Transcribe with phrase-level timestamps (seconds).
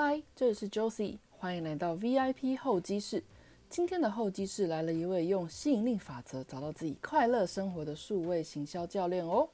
[0.00, 3.24] 嗨，这里是 Josie，欢迎来到 VIP 候机室。
[3.68, 9.48] 今天的候机室来了一位用吸引力法则找到自己快乐生活的数位行销教练哦。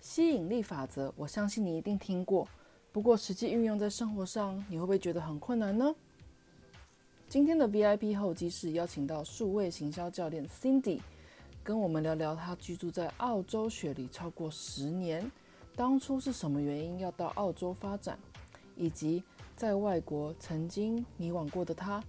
[0.00, 2.46] 吸引力法则，我相信你一定听过，
[2.92, 5.92] 不过实际运用在生活上，你会不会觉得很困难呢？
[7.28, 11.00] 今天的 VIP 候机室邀请到数位行销教练 Cindy，
[11.64, 15.28] 跟我们聊聊他居住在澳洲雪梨超过十年，
[15.74, 18.16] 当初是什么原因要到澳洲发展，
[18.78, 19.22] 以及
[19.56, 22.02] 在外国曾经迷惘过的他。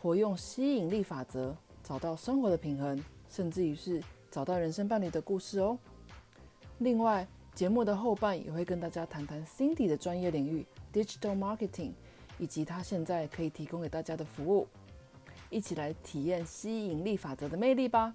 [0.00, 5.78] 活用吸引力法则，找到生活的平衡，甚至于是找到人生伴侣的故事哦。
[6.78, 11.92] 另外，节目的后半也会跟大家谈谈 Cindy 的专业领域 Digital Marketing，
[12.36, 14.66] 以及他现在可以提供给大家的服务。
[15.50, 18.14] 一起来体验吸引力法则的魅力吧！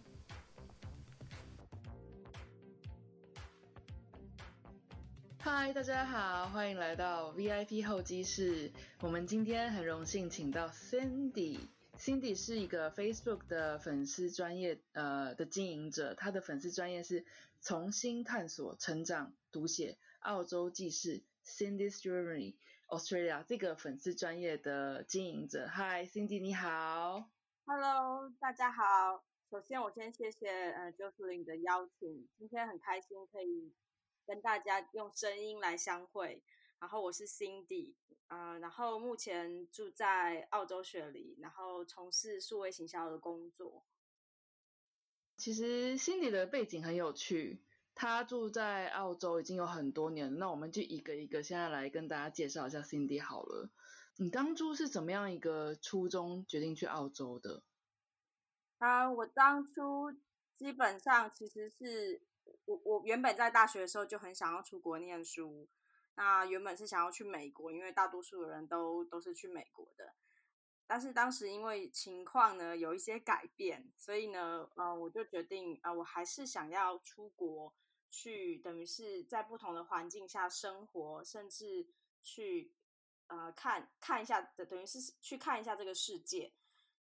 [5.68, 8.72] 嗨，大家好，欢迎来到 VIP 候机室。
[9.02, 11.60] 我们今天很荣幸请到 Cindy。
[11.98, 17.26] Cindy 是一个 Facebook 的粉丝专业呃的经营者，他的粉丝专业是
[17.60, 22.56] 重新探索、成长、读写澳洲记事 Cindy's Journey
[22.88, 25.68] Australia 这个粉丝专业的经营者。
[25.68, 27.26] Hi，Cindy 你好。
[27.66, 29.22] Hello，大家好。
[29.52, 33.74] 首先我先谢谢呃 Jocelyn 的邀请，今天很开心可以
[34.28, 36.44] 跟大家用声音来相会。
[36.80, 37.96] 然后我是 Cindy，
[38.28, 43.86] 啊，然后目前住在澳洲雪梨，然后从事数位行销的工作。
[45.38, 47.64] 其实 Cindy 的背景很有趣，
[47.96, 50.38] 她住在澳洲已经有很多年了。
[50.38, 53.72] 那我们就一个一个现在来跟大家介绍一下 Cindy 好了。
[54.18, 57.64] 你当初是怎么样一个初衷决定去澳洲的？
[58.80, 60.12] 啊，我当初
[60.58, 62.22] 基本上其实是
[62.66, 65.68] 我我原本在大学的时候就很想要出国念书。
[66.16, 70.16] 那原本是想要去美国，因为大多数的人都都是去美国的。
[70.88, 77.76] 但是当时因为情况呢有一些改变，所以呢，呃，我就决定啊，我还是想要出国
[78.10, 81.88] 去，等于是在不同的环境下生活，甚至
[82.22, 82.74] 去
[83.28, 86.54] 呃看看一下，等于是去看一下这个世界。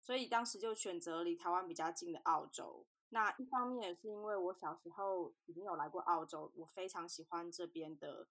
[0.03, 2.87] 所以当时就选择离台湾比较近的澳洲。
[3.11, 8.29] 那一方面也是因为我小时候已经有来过澳洲，我非常喜欢这边的。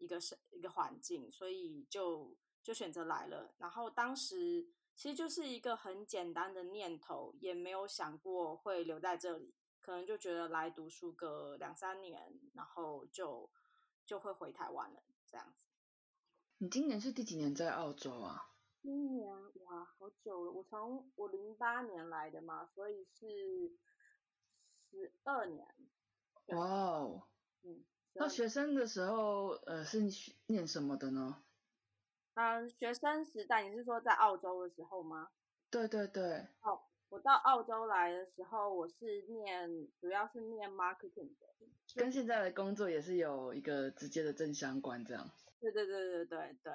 [0.00, 3.52] 一个是一个环境，所以就就选择来了。
[3.58, 13.50] 然后当时其实就是一个很简单的念头，也没有想过会留在这里，可能就觉得来读书个两三年，然后就
[14.06, 15.66] 就会回台湾了这样子。
[16.58, 18.52] 你今年是第几年在澳洲啊？
[18.80, 19.34] 今年
[19.64, 20.52] 哇，好久了！
[20.52, 23.76] 我从我零八年来的嘛，所以是
[24.90, 25.66] 十二年。
[26.48, 27.22] 哇哦，
[27.62, 27.84] 嗯。
[28.14, 30.00] 那学生的时候，呃，是
[30.46, 31.42] 念什么的呢？
[32.34, 35.28] 嗯，学生时代，你是说在澳洲的时候吗？
[35.70, 36.46] 对对对。
[36.62, 39.68] 哦，我到澳洲来的时候，我是念，
[40.00, 41.46] 主要是念 marketing 的，
[41.94, 45.30] 跟现在的工作也是有一个直接的正相关，这样。
[45.60, 46.72] 对对对对对对。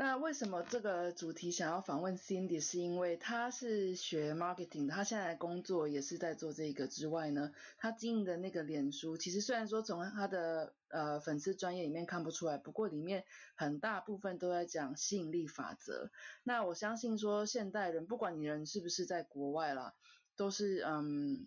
[0.00, 13.24] 那为什么这个主题想要访问 Cindy，是因为他是学 marketing 的，他现在工作也是在做这个之外呢，他经营的那个脸书，其实虽然说从他的呃粉丝专业里面看不出来，不过里面
[13.54, 16.10] 很大部分都在讲吸引力法则。
[16.44, 19.92] 那我相信说现代人，不管你人是不是在国外啦，
[20.34, 21.46] 都是嗯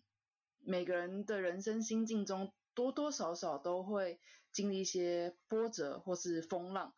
[0.60, 4.20] 每个人的人生心境中多多少少都会
[4.52, 6.94] 经历一些波折或是风浪。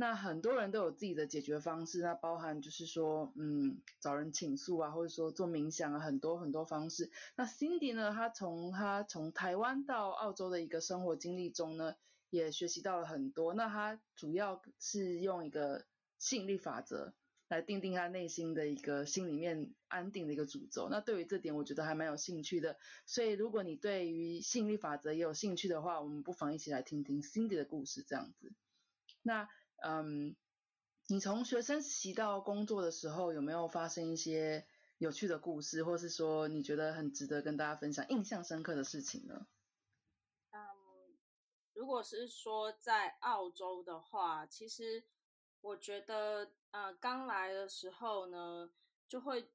[0.00, 7.10] 那很多人都有自己的解决方式，那包含就是说，嗯，找人倾诉啊，或者说做冥想啊，很多很多方式。
[7.34, 11.96] 那 Cindy 呢，她从她从台湾到澳洲的一个生活经历中呢，
[12.30, 13.54] 也学习到了很多。
[13.54, 15.84] 那她主要是用一个
[16.20, 17.12] 吸引力法则
[17.48, 20.88] 来定定她内心的一个心里面安定的一个主轴。
[20.88, 22.76] 那对于这点，我觉得还蛮有兴趣的。
[23.04, 28.52] 所以如果你对于吸引力法则也有兴趣的话，我们不妨一起来听听 Cindy 的故事，这样子。
[29.22, 29.48] 那
[29.82, 30.36] 嗯，
[31.06, 34.66] 你从学生时期到工作的时候，有没有发生一些
[34.98, 39.46] 有趣的故事，或是说你觉得很值得跟大家分享、印象深刻的事情呢？
[40.50, 40.58] 嗯，
[41.72, 45.04] 如果是说在澳洲的话，其实
[45.60, 48.70] 我觉得，呃，刚来的时候呢，
[49.06, 49.50] 就会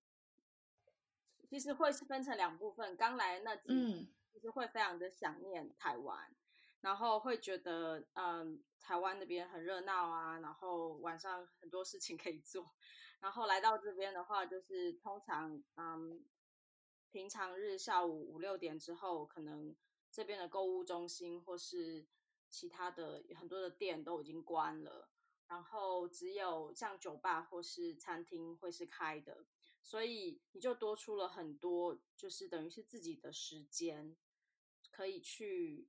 [1.50, 2.96] 其实会是分成两部分。
[2.96, 6.34] 刚来那几，其实会非常的想念台湾。
[6.84, 12.76] 然后会觉得，嗯，台湾那边很热闹啊，然后晚上很多事情可以做。
[13.22, 16.26] 然后来到这边的话，就是通常，嗯，
[17.10, 19.74] 平常日下午五六点之后，可能
[20.12, 22.06] 这边的购物中心或是
[22.50, 25.10] 其他的很多的店都已经关了。
[25.48, 29.46] 然后只有像酒吧或是餐厅会是开的，
[29.82, 34.18] 所以你就多出了很多，就是等于是自己的时间，
[34.92, 35.88] 可以去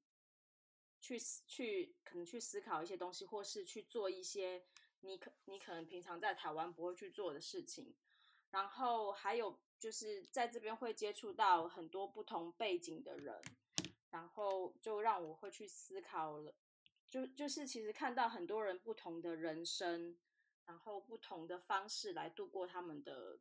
[1.04, 4.64] 去去可能去思考一些东西，或是去做一些
[5.00, 7.94] 你可你可能平常在台湾不会去做的事情。
[8.50, 13.38] 然后还有就是在这边会接触到很多不同背景的人，
[14.10, 16.54] 然后就让我会去思考了。
[17.06, 20.16] 就就是其实看到很多人不同的人生，
[20.64, 23.38] 然后不同的方式来度过他们的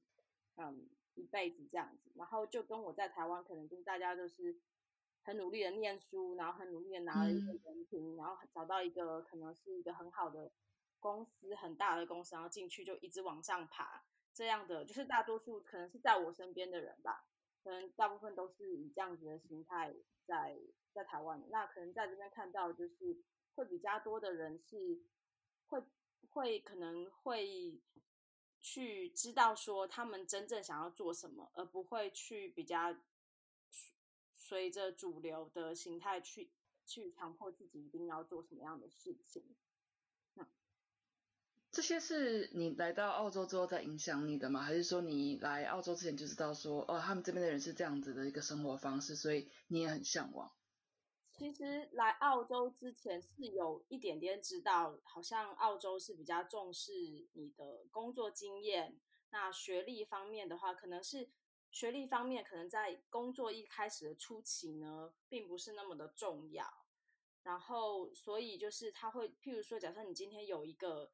[0.57, 4.59] 嗯一辈子这样子，然后就跟我在台湾可能就是大家都是
[5.23, 10.51] 很努力的念书，然后很努力的拿了一个文凭，然后找到一个可能是一个很好的
[10.99, 14.03] 公司，很大的公司，然后进去就一直往上爬，
[14.33, 17.25] 这样的就是大多数可能是在我身边的人吧，
[17.63, 20.59] 可能大部分都是以这样子的心态在
[20.93, 23.23] 在台湾，那可能在这边看到就是。
[23.55, 24.99] 会比较多的人是
[25.67, 25.79] 会
[26.31, 27.79] 会可能会
[28.59, 32.91] 去知道说他们真正想要做什么，而不会去比较
[34.53, 36.51] 随着主流的形态去
[36.85, 39.43] 去强迫自己一定要做什么样的事情。
[40.35, 40.47] 那
[41.71, 44.61] 这些是你来到澳洲之后在影响你的吗？
[44.61, 50.51] 还是说你来澳洲之前就知道说哦，他们这边的人是这样子的一个生活方式，所以你也很向往？
[51.31, 56.91] 其实来澳洲之前是有一点点知道，好像澳洲是比较重视
[57.33, 58.99] 你的工作经验。
[59.31, 61.27] 那学历方面的话，可能是
[61.73, 66.85] 学历方面，可能在工作一开始的初期呢，并不是那么的重要。
[67.41, 71.11] 然后，所以就是他会，譬如说，假设你今天有一个，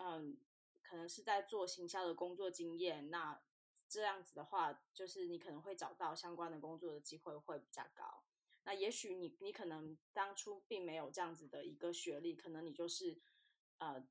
[0.00, 0.36] 嗯，
[0.82, 3.40] 可能是在做行销的工作经验，那
[3.88, 8.24] 这样子的话，就是你可能会找到相关的工作的机会会比较高。
[8.64, 13.22] 那也许你你可能当初并没有这样子的一个学历，可能你就是
[13.78, 14.04] 呃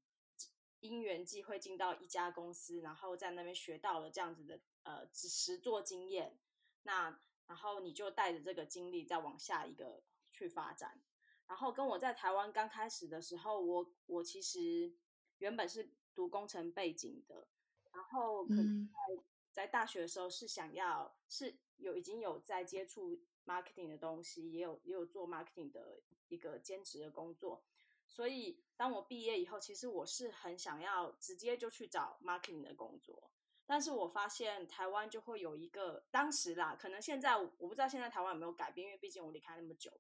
[0.80, 6.38] 因缘际会进到一家公司，然后在那边学到了这样子的呃实做经验，
[6.83, 10.01] 那然后你就带着这个经历再往下一个
[10.31, 11.01] 去发展。
[11.47, 14.95] 然后跟我在台湾刚开始的时候，我我其实
[15.38, 17.47] 原本是读工程背景的，
[17.91, 23.21] 然后可能在在大学的时候是想要是有已经有在接触。
[23.45, 27.63] marketing 的东西也有也有做 marketing 的一个兼职的工作，
[28.06, 33.31] 所以当我毕业以后，其实我是很想要直接就去找 marketing 的工作，
[33.69, 39.92] 但是我发现台湾就会有一个当时啦，可能现在我不知道现在台湾有没有改变，因为毕竟我离开那么久，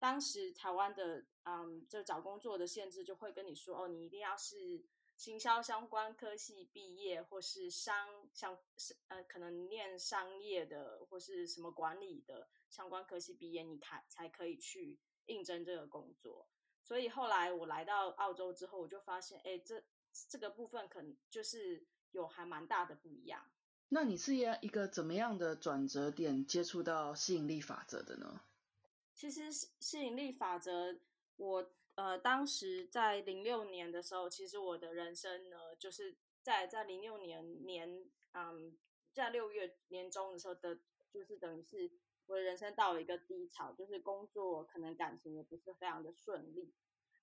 [0.00, 4.84] 当时台湾的嗯，就找工作的限制就会跟你说哦，你一定要是。
[5.16, 8.54] 行销相关科系毕业，或是商相
[9.08, 16.46] 呃，可能念商业的，或是什么管理的相关科系毕业，你才才可以去应征这个工作。
[16.82, 19.82] 所以后来我来到澳洲之后，我就发现，哎，这
[20.28, 23.44] 这个部分可能就是有还蛮大的不一样。
[23.88, 28.40] 那你是一个怎么样的转折点接触到吸引力法则的呢？
[29.14, 30.98] 其实吸引力法则，
[31.36, 31.70] 我。
[31.96, 38.04] 呃，当时在零六年的时候，其实我的人生呢，就是在在零六年年，
[38.34, 38.76] 嗯，
[39.14, 40.78] 在六月年中的时候的，
[41.10, 41.90] 就是等于是
[42.26, 46.74] 我的人生到了一个低潮，就是工作可能感情也不是非常的顺利。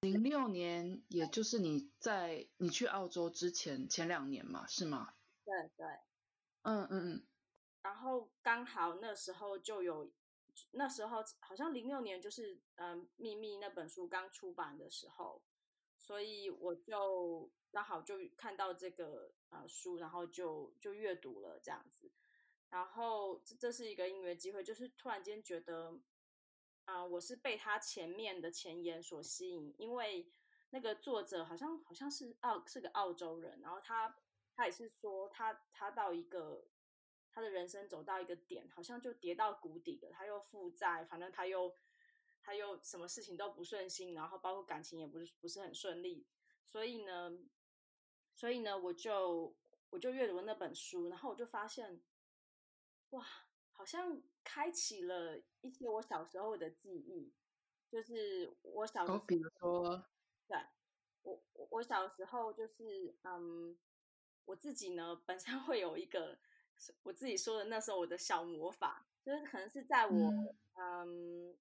[0.04, 5.16] 零六年，也就是你在你去澳洲之前前两年嘛，是吗？
[5.46, 5.86] 对对，
[6.62, 7.28] 嗯嗯嗯，
[7.82, 10.12] 然后刚好那时候就有。
[10.74, 15.42] 那时候好像零六年就是嗯秘密那本书刚出版的时候，
[15.98, 22.12] 所以我就刚好就看到这个呃书，然后就就阅读了这样子，
[22.70, 26.00] 然后这这是一个音乐机会，就是突然间觉得
[26.86, 30.30] 啊我是被他前面的前言所吸引，因为
[30.70, 34.18] 那个作者好像好像是澳是个澳洲人，然后他
[34.56, 36.68] 他也是说他他到一个。
[37.36, 40.12] 他的人生走到一个点，好像就跌到谷底了。
[40.12, 41.76] 他又负债，反正他又
[42.44, 46.28] 他又什么事情都不顺心，然后包括感情也不是不是很顺利。
[46.64, 47.32] 所以呢，
[48.36, 49.58] 所以呢，我就
[49.90, 52.04] 我就阅读了那本书，然后我就发现，
[53.10, 53.26] 哇，
[53.84, 57.34] 好像开启了一些我小时候的记忆。
[57.92, 60.06] 就是我小时候，比如说，
[60.48, 60.58] 对
[61.24, 63.78] 我我我小时候就是嗯，
[64.46, 66.40] 我自己呢本身会有一个。
[67.04, 70.32] 我自己说的那时候我的小魔法，就是可能是在我
[70.76, 71.56] 嗯，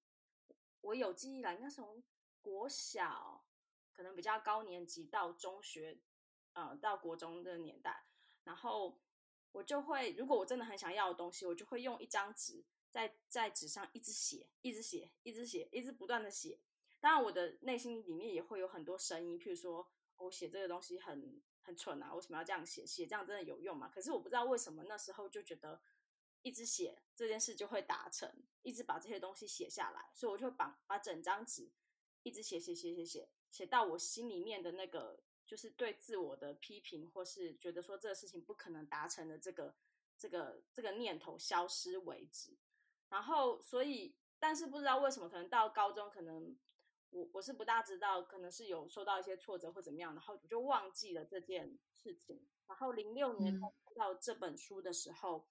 [0.80, 2.00] 我有记忆以来，那时候
[2.40, 3.44] 国小
[3.92, 5.98] 可能比较高年级到中学，
[6.52, 8.06] 呃，到国中的年代，
[8.44, 9.00] 然后
[9.52, 16.58] 我就会，如果我真的很想要的东西，我就会用一张纸在在纸上一直写，一直写，一直写，一直不断的写。
[17.00, 19.88] 当然，我的内心里面也会有很多声音，譬如说。
[20.18, 22.86] 我写这个东西很很蠢啊，为什么要这样写？
[22.86, 23.90] 写这样真的有用吗？
[23.92, 25.82] 可是我不知道为什么那时候就觉得
[26.42, 28.32] 一直写这件事就会达成，
[28.62, 31.72] 一直把这些东西写下来，所以我就把把整张纸
[32.22, 39.74] 一直写写写写写写到我心里面的那个就是对自我的批评，或是觉得说这个事情不可能达成的这个
[40.16, 42.56] 这个这个念头消失为止。
[43.10, 44.16] 然后所以。
[44.44, 46.58] 但是不知道为什么，可能到高中，可能
[47.10, 52.44] 我我是不大知道，可能是有受到一些挫折或怎么样，然后我就忘记了这件事情。
[52.66, 55.46] 然后零六年看到这本书的时候，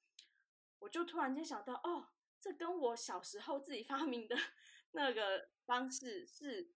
[0.80, 2.10] 我就突然间想到，哦，
[2.42, 4.36] 这跟我小时候自己发明的
[4.92, 6.70] 那个方式是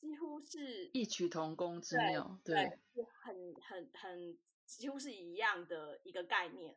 [0.00, 2.56] 几乎是异曲同工之妙，对，
[2.94, 6.76] 是很很很几乎是一样的一个概念，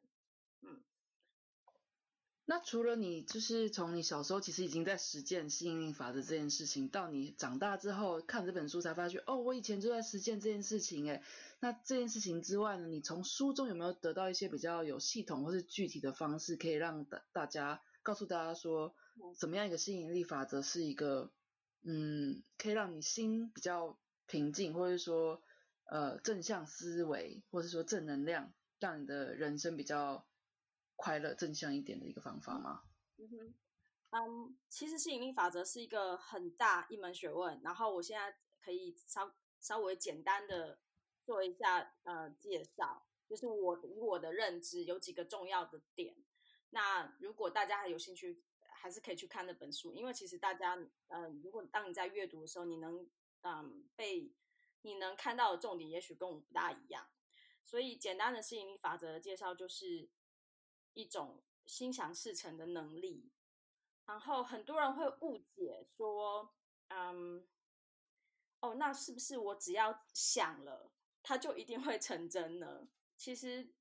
[0.62, 0.84] 嗯。
[2.46, 11.24] 那除了你，就是从你小时候其实已经在实践吸引力法则这件事情，到你长大之后看这本书才发觉，哦，我以前就在实践这件事情，诶
[11.62, 18.94] 那这件事情之外呢，你从书中有没有得到一些比较有系统或是具体的方式，可以让大大家告诉大家说，
[19.40, 21.32] 怎么样一个吸引力法则是一个，
[21.84, 25.42] 嗯，可以让你心比较平静，或者说，
[25.86, 30.26] 呃，正向思维，或者说正能量，让你的人生比较。
[30.96, 32.84] 快乐正向一点的一个方法吗？
[33.18, 33.54] 嗯哼，
[34.12, 37.60] 嗯，其实吸引力法则是一个很大一门学问。
[37.64, 40.80] 然后我现在可以稍稍微简单的
[41.26, 46.16] 做一下呃介绍，就是我以我的认知有几个重要的点。
[46.70, 48.42] 那如果大家还有兴趣，
[48.84, 53.10] 还是可以去看那本书，因为其实大家嗯，如果当你在阅读的时候，你能
[53.44, 54.34] 嗯被
[54.82, 57.08] 你能看到的重点，也许跟我不大一样。
[57.64, 60.10] 所以简单的吸引力法则的介绍就是。
[60.96, 63.32] 一种心想事成的能力，
[64.06, 66.54] 然后很多人会误解说，
[66.90, 67.48] 嗯，
[68.60, 70.92] 哦，那是不是我只要想了，
[71.24, 72.88] 它就一定会成真呢？
[73.18, 73.74] 其实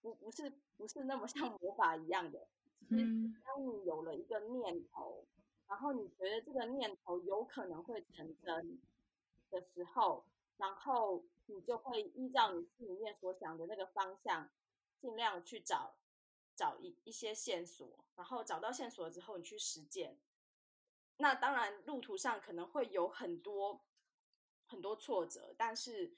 [0.00, 2.48] 不不是不是那么像魔法一样的。
[2.80, 3.04] 其实
[3.44, 5.24] 当你有了一个念头，
[5.66, 8.80] 然后你觉得这个念头有可能会成真
[9.50, 10.24] 的时候，
[10.56, 14.50] 然后你就会依照你心里面所想的那个方向，
[15.00, 15.94] 尽量去找。
[16.56, 20.18] 找一一些线索，然后找到线索之后，你去实践。
[21.18, 23.80] 那当然，路途上可能会有很多
[24.66, 26.16] 很多挫折，但是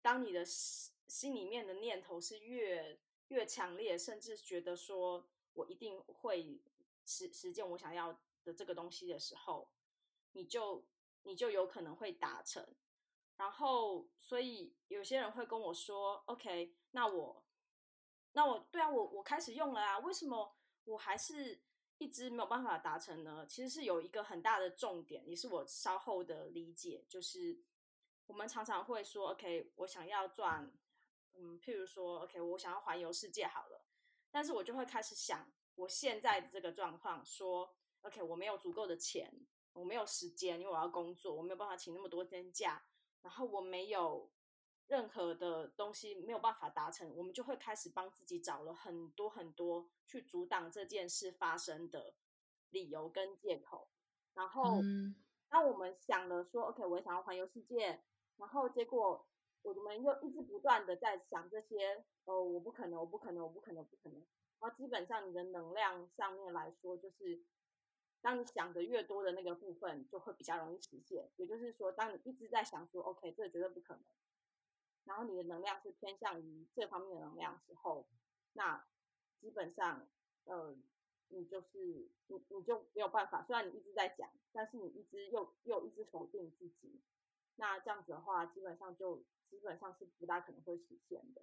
[0.00, 6.60] 当你的心心里面的念头是越越强烈，甚至觉得说我一定会
[7.06, 8.12] 实实践我想要
[8.44, 9.70] 的这个东西的时候，
[10.32, 10.86] 你就
[11.22, 12.74] 你就有可能会达成。
[13.36, 17.42] 然后，所以有些人会跟我说：“OK，那我。”
[18.36, 20.56] 那我对啊，我我开始用了啊，为什么
[20.86, 21.60] 我还是
[21.98, 23.46] 一直没有办法达成呢？
[23.48, 27.62] 其实是有一个很大的重点，也是我稍后的理解，就是
[28.26, 30.68] 我们常常会说，OK，我想要赚，
[31.34, 33.83] 嗯，譬如说，OK，我想要环游世界好了，
[34.34, 39.32] 但是我就会开始想，我现在的这个状况，说，OK，我没有足够的钱，
[39.72, 42.84] 我没有时间，因为我要工作，我没有办法请那么多天假，
[43.22, 44.32] 然后我没有。
[44.86, 52.14] 任何的东西没有办法达成，我们就会开始帮自己找了很多很多去阻挡这件事发生的
[52.68, 53.88] 理由跟借口。
[54.34, 54.82] 然后，
[55.48, 58.04] 当我们想了说，OK，我想要环游世界，
[58.36, 59.26] 然后结果
[59.64, 64.22] 我们又一直不断的在想这些，哦，我不可能，我不可能，我不可能，不可能。
[64.60, 67.42] 然后基本上你的能量上面来说，就是
[68.20, 71.30] 当你想的越多的那个部分，就会比较容易实现。
[71.36, 74.04] 也就是说，当你一直在想说，OK，这绝对不可能。
[75.04, 78.06] 然后你的能量是偏向于这方面的能量时候，
[78.52, 78.86] 那
[79.40, 80.06] 基本上，
[80.44, 80.76] 呃，
[81.28, 83.42] 你就是你你就没有办法。
[83.46, 87.00] 虽然你一直在讲，但是你一直又又一直否定自己，
[87.56, 91.42] 那这样子的话，基本上就基本上是不大可能会实现的。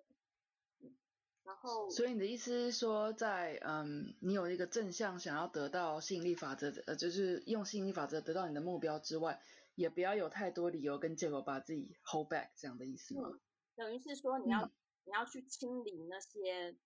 [0.79, 0.95] 嗯，
[1.43, 9.41] 然后，所以你的意思是说，在嗯，你有一个正向想要得到吸引力法则，呃，就是用吸引力法则得到你的目标之外，
[9.75, 13.39] 也不要有太多理由跟借口把自己 hold back 这样的意思吗？
[13.75, 14.69] 等于是说，你要
[15.05, 16.77] 你要去清理那些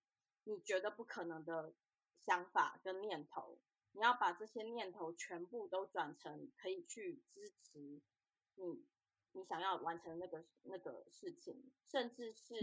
[0.43, 1.73] 你觉得不可能的
[2.25, 3.57] 想法跟念头，
[3.91, 8.01] 你要把这些念头全部都转成可以去支持
[8.55, 8.85] 你
[9.35, 12.55] 你想要完成那个那个事情，甚至是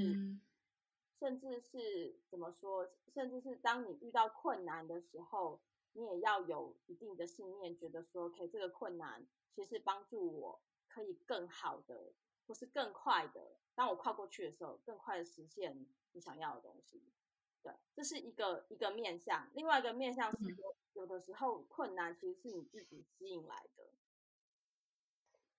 [1.19, 5.61] 甚至是怎么说，甚至是当你遇到困难的时候，
[5.93, 12.14] 你也要有一定的信念，觉得说，OK，这个困难其实帮助我可以更好的
[12.47, 13.59] 或是更快的。
[13.75, 17.02] 当我跨过去的时候，更快的实现你想要的东西。
[17.62, 19.49] 对，这是一个一个面向。
[19.55, 23.85] 另外一个面向是说，有的时候困难其实是你自己吸引来的。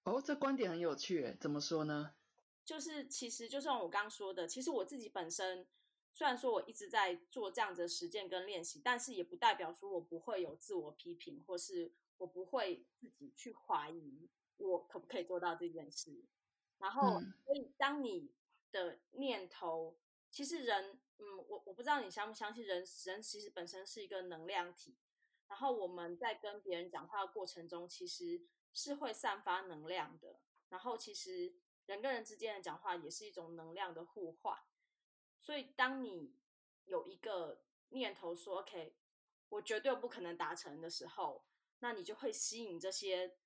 [0.04, 2.14] 哦，这观点很有趣，怎么说呢？
[2.66, 5.68] 就是其实就像我刚刚说的，其实我自己本身
[6.14, 16.24] 虽然说我一直在做这样子的实践跟练习，但是也不代表说我不会有自我批评，或是我不会自己去怀疑我可不可以做到这件事。
[16.78, 18.32] 然后，所以当你
[18.72, 19.98] 的念头，
[20.30, 24.96] 其实人，嗯，我我不知道你相不相信，人人其实本身是一个能量体。
[25.48, 28.42] 然后我们在跟别人讲话的过程中，其实
[28.74, 30.40] 是会散发能量的。
[30.70, 31.54] 然后其实
[31.86, 34.60] 人跟人之间的讲话也是一种能量的互换。
[35.42, 36.36] 所以当你
[36.86, 38.96] 有一个念头说 “OK，
[39.50, 41.46] 我绝对不可能达成”的时候，
[41.80, 43.38] 那你就会吸引这些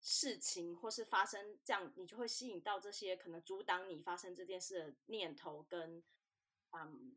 [0.00, 6.02] 事情，或是发生这样，你就会吸引到这些可能阻挡你发生这件事的念头跟
[6.70, 7.16] 嗯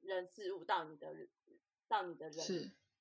[0.00, 1.28] 人事物到你的
[1.88, 2.36] 到你的人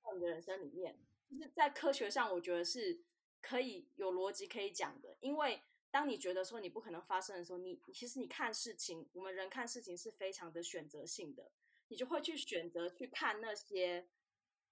[0.01, 0.13] 到。
[0.13, 0.95] 你的人生里面，
[1.27, 3.03] 就是在科学上，我觉得是
[3.47, 5.15] 可以有逻辑可以讲的。
[5.19, 5.61] 因为
[5.91, 11.51] 当你觉得说你不可能发生的时候，你其实你看事情，我们人看事情是非常的选择性的，
[11.89, 14.07] 你就会去选择去看那些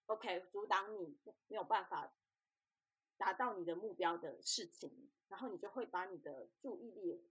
[0.08, 1.16] OK 阻挡你
[1.48, 2.14] 没有办法
[3.18, 7.24] 达到你的目标的事情，然后你就会把你的注意力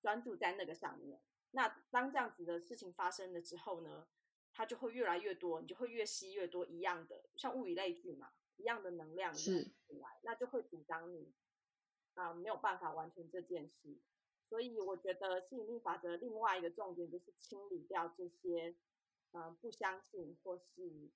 [0.00, 1.20] 专注在那个上面。
[1.52, 4.08] 那当这样子的事情发生了之后呢？
[4.50, 11.32] 它就会越来越多，你就会越吸越多一样的，像物以类聚嘛，一样的能量是进来，那就会阻挡你
[12.14, 13.96] 啊，没有办法完成这件事。
[14.48, 18.74] 所以我觉得吸引力法则另外一个重点就是清理掉这些
[19.32, 21.10] 嗯不相信或是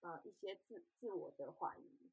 [0.00, 2.10] 呃一些自自我的怀疑。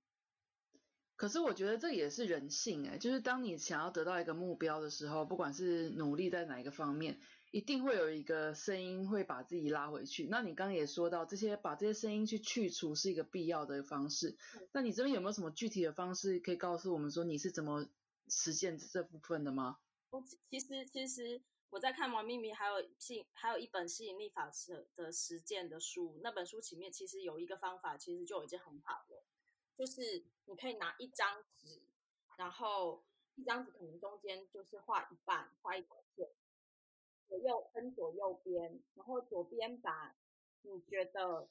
[1.15, 7.19] 可是我觉得这也是人性哎，就是当你想要得到一个目标的时候，不管是努力在哪一个方面。
[7.51, 10.25] 一定会有一个声音会把自己拉回去。
[10.27, 14.37] 那你刚刚也说到，这些把这些声音去去除是一个必要的方式。
[14.71, 17.89] 那你这边有没有什么具体的方式可以告诉我们说你是怎么
[18.29, 19.79] 实现这部分的吗？
[20.11, 26.19] 我其实其实我在看王秘密，还有吸还有一本吸引力法则的实践的书。
[26.23, 29.25] 那本书里面其实有一个方法，其实就已经很好了，
[29.77, 31.81] 就是你可以拿一张纸，
[32.37, 33.03] 然后
[33.35, 36.29] 一张纸可能中间就是画一半，画一条线。
[37.31, 40.13] 左右分左右边，然后左边把
[40.63, 41.47] 你觉得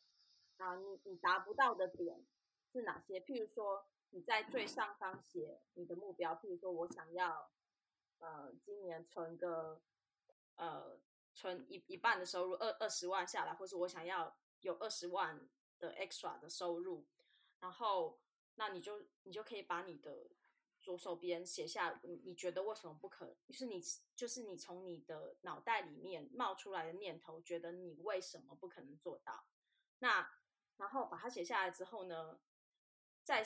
[0.59, 2.23] 啊，你你达不到的点
[2.71, 3.19] 是哪些？
[3.21, 7.51] 譬如说你在最上方写你的目标，譬如说我想要
[8.19, 9.81] 呃今年存个
[10.57, 11.01] 呃
[11.33, 17.07] 存一一半的收入二二十万下来，或是我想要有二十万的 extra 的收入，
[17.59, 18.21] 然后
[18.57, 20.29] 那你就你就可以把你的。
[20.81, 23.37] 左手边写下你觉得为什么不可？
[23.47, 23.83] 就是你
[24.17, 29.47] 就是你从你的脑袋里面冒出来的念头，觉得你为什么不可能做到？
[29.99, 30.31] 那
[30.79, 32.41] 然后把它写下来之后呢，
[33.23, 33.45] 再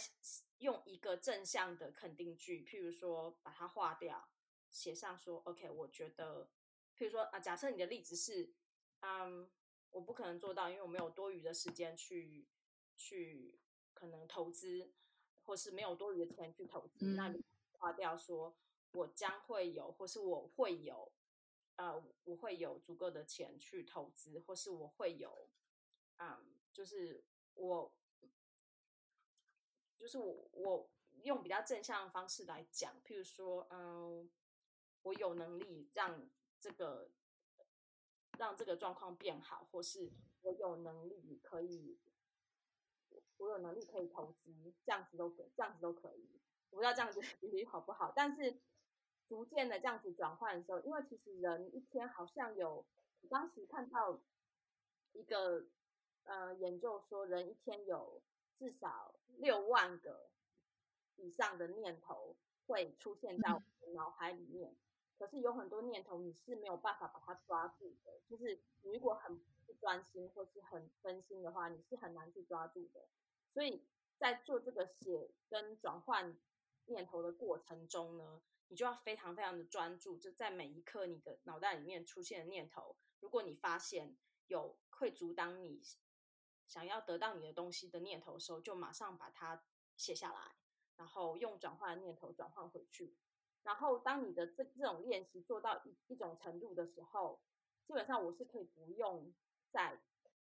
[0.59, 4.31] 用一个正向的肯定句，譬如说把它划掉，
[4.71, 6.49] 写上说 OK，我觉得，
[6.97, 8.55] 譬如说啊，假设你的例子是，
[9.01, 9.51] 嗯，
[9.91, 12.47] 我不可能做到，因为我没有多余的时间去
[12.97, 13.59] 去
[13.93, 14.93] 可能投资。
[15.45, 18.57] 或是没有多余的钱去投资，那你划掉说，
[18.93, 21.13] 我将会有，或是我会有，
[21.77, 25.49] 呃，我会有足够的钱去投资，或是我会有，
[26.19, 27.93] 嗯，就是我，
[29.99, 30.91] 就是我，我
[31.23, 34.31] 用比较正向的方式来讲，譬如说，嗯，
[35.03, 36.29] 我有能力让
[36.59, 37.11] 这个
[38.39, 40.11] 让这个状况变好，或是
[40.43, 41.99] 我有能力可以。
[43.39, 44.53] 我有能力可以投资，
[44.85, 46.29] 这样子都可，这样子都可以。
[46.71, 48.59] 我不知道这样子比例好不好，但是
[49.29, 52.85] 逐渐的这样子转换的时候，因为其实人一天好像有，
[53.23, 54.21] 我当时看到
[55.13, 55.67] 一个
[56.25, 58.23] 呃研究说，人一天有
[58.59, 60.31] 至少六万个
[61.17, 64.75] 以上的念头会出现在我们脑海里面，
[65.19, 73.09] 可是有很多念头你是没有办法把它抓住的，就是你如果很不专心或是很分心的话，你是很难去抓住的。
[73.53, 73.85] 所以
[74.19, 76.37] 在做这个写跟转换
[76.87, 85.83] 念头的过程中呢，你就要非常非常的专注，就在每一刻你的脑袋里面出现的念头，如果你发现有会阻挡你
[86.67, 89.65] 想要得到你的东西的念头的时候，就马上把它
[89.97, 90.57] 写下来，
[90.97, 93.17] 然后用转换的念头转换回去。
[93.63, 97.41] 然后当你的这这种练习做到一一种程度的时候，
[97.87, 99.33] 基本上我是可以不用
[99.75, 100.01] 再。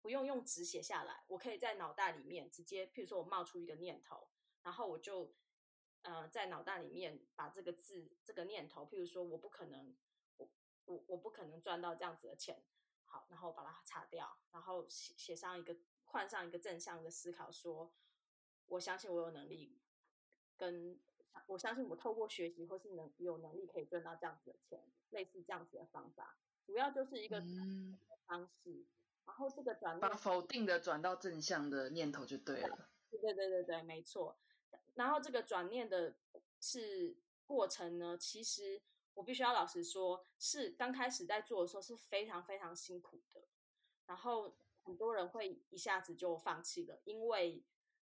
[0.03, 4.27] 不用用纸写下来，我可以在脑袋里面直接，譬如说我冒出一个念头，
[4.61, 5.33] 然后我就，
[6.01, 9.95] 呃，在脑袋里面把这个字、这个念头，譬如说我不可能，
[10.35, 10.49] 我
[10.83, 12.61] 我我不可能赚到这样子的钱，
[13.05, 17.93] 好，然后把它擦掉，然后写写上一个，换上一个正向的思考，说
[18.65, 19.79] 我相信我有能力
[20.57, 20.99] 跟
[21.45, 27.41] 我相信我透过学习或是能有能力可以赚到这样子的钱，类似这样子的方法，主要就是一个
[28.25, 28.85] 方式。
[29.25, 32.89] 然后这个转把否定的转到正向的念头就对了。
[33.09, 34.37] 对对对对对，没错。
[34.95, 36.15] 然后这个转念的
[36.59, 38.81] 是过程呢，其实
[39.13, 43.47] 我必须要老实说，是刚开始在做的时候是非常非常辛苦的。
[44.05, 47.63] 然后很多人会一下子就放弃了，因为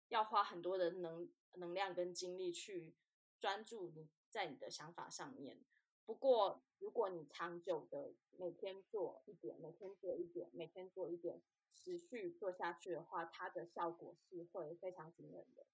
[0.08, 2.94] 要花很多的能能量跟精力去
[3.38, 5.64] 专注你在你的想法上面。
[6.06, 11.42] 不过，如果你长久的每天做一点，每天做一点，每天做一点，
[11.74, 15.66] 持续做下去的话，它的效果是会非常惊人的。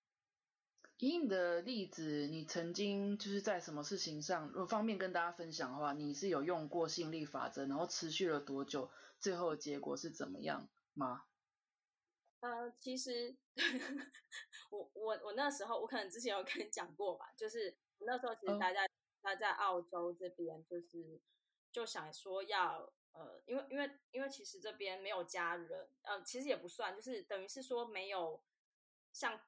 [0.98, 11.24] 以你的例子，你曾经就是在什么事情上，如果方便跟大家分享的话，你是有用过吸引力法则，然后持续了多久，最后的结果是怎么样吗？
[12.40, 13.36] 呃，其实
[14.70, 18.86] 我我我那时候，我可能之前有跟你讲过吧，就是那时候其实大家。
[19.22, 21.20] 他在澳洲这边就是
[21.70, 28.42] 就想说要呃，因为因为因为其实这边没有家人，呃，其实也不算，就是等于是说没有
[29.12, 29.40] 像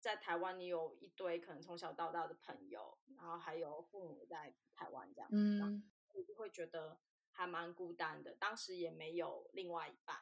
[0.00, 7.00] 在台湾，你有一堆可能从小到大的朋友，然后还有父母在台湾这样，嗯，我就会觉得
[7.32, 8.36] 还蛮孤单的。
[8.36, 10.16] 当时也没有另外一半，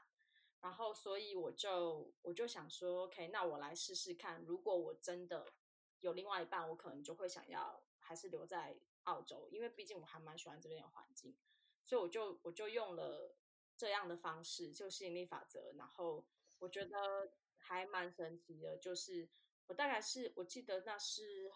[0.60, 5.52] 然后所以我就我就想说，OK，那我来试试看，如果我真的
[6.00, 8.78] 有另外一半，我可能就会想要还是留在。
[9.06, 11.36] 澳洲，因为毕竟我还蛮喜欢这边的环境，
[11.84, 13.36] 所以我就我就用了
[13.76, 15.72] 这样的方式，就吸引力法则。
[15.76, 16.26] 然后
[16.58, 19.28] 我觉得还蛮神奇的，就是
[19.66, 21.52] 我大概是我记得那是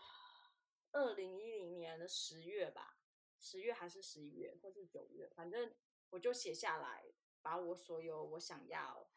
[0.92, 2.98] 二零一零年的十月吧，
[3.38, 5.74] 十月还是十一月，或是九月，反正
[6.10, 9.10] 我就写下来，把我所有我想要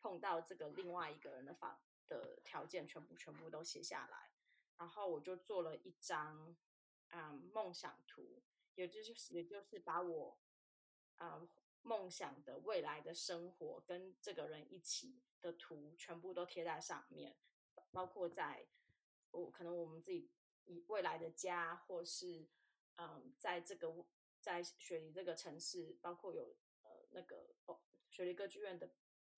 [0.00, 4.32] 碰到这个另外一个人的方的条件全部全部都写下来，
[4.76, 6.56] 然后我就做了一张。
[7.10, 8.42] 嗯，梦想图，
[8.74, 10.38] 也就是也就是把我
[11.16, 11.48] 啊
[11.82, 17.38] 梦想的未来的生活跟这个人一起的图全部都贴在上面，
[17.92, 18.66] 包括在
[19.30, 20.30] 我可能我们自己
[20.64, 22.48] 以未来的家，或是
[22.96, 24.04] 嗯，在这个
[24.40, 28.92] 在雪梨这个城市，包括有呃那个哦雪梨歌剧院的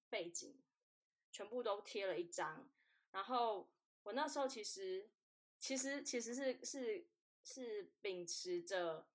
[0.09, 0.65] 背景，
[1.31, 2.71] 全部都贴了一张。
[3.11, 3.71] 然后
[4.05, 5.11] 我那时候其实
[5.59, 7.07] 其实其实是是。
[7.51, 9.07] 是秉持着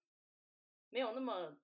[0.90, 1.56] 没有那么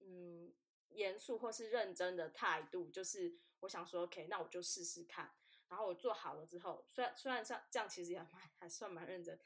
[0.00, 0.52] 嗯
[0.88, 5.32] 严肃或是认真的态度，就是我想说，OK，那我就试试看。
[5.68, 8.28] 然后我做好了之后，虽然虽然像这样，其实也蛮
[8.58, 9.38] 还算蛮认真。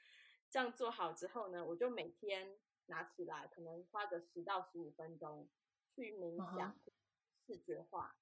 [0.48, 5.46] 这样做好之后呢，我就每天拿起来，可能花个十到十五分钟
[5.94, 6.74] 去冥想、
[7.46, 8.16] 视觉化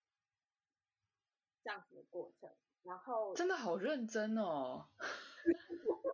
[1.63, 2.51] 这样子的过程。
[2.83, 4.89] 然后真的好认真哦。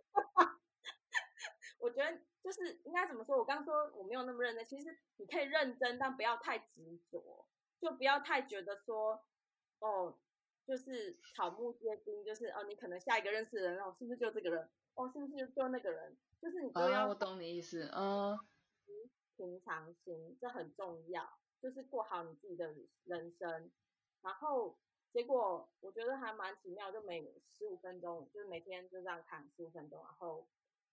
[1.79, 3.37] 我觉得就是应该怎么说？
[3.37, 7.47] 我刚说我没有那么认真，其实你可以认真，但不要太执着，
[7.79, 9.23] 就不要太觉得说，
[9.79, 10.19] 哦，
[10.67, 14.69] 就是草木皆兵，就是哦，你可能下一个认识的人哦，是不是就这个人？
[14.95, 16.17] 哦，是不是就那个人？
[16.41, 17.07] 就是你都要。
[17.07, 18.37] 我懂你意思，嗯。
[19.37, 23.71] 平常心，这很重要，就是过好你自己的人生。
[24.21, 24.77] 然后
[25.13, 30.45] 结果我觉得还蛮奇妙，就每十五分钟，就是每天就这样看十五分钟，然后。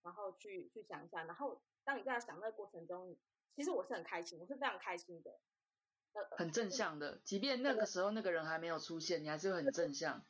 [0.06, 3.18] 然后去去想一下，然后当你在想那个过程中，
[3.56, 5.32] 其实我是很开心，我是非常开心的，
[6.12, 7.20] 呃，很正向的。
[7.24, 10.24] 即便那个时候那个人还没有出现，你还是会很正向。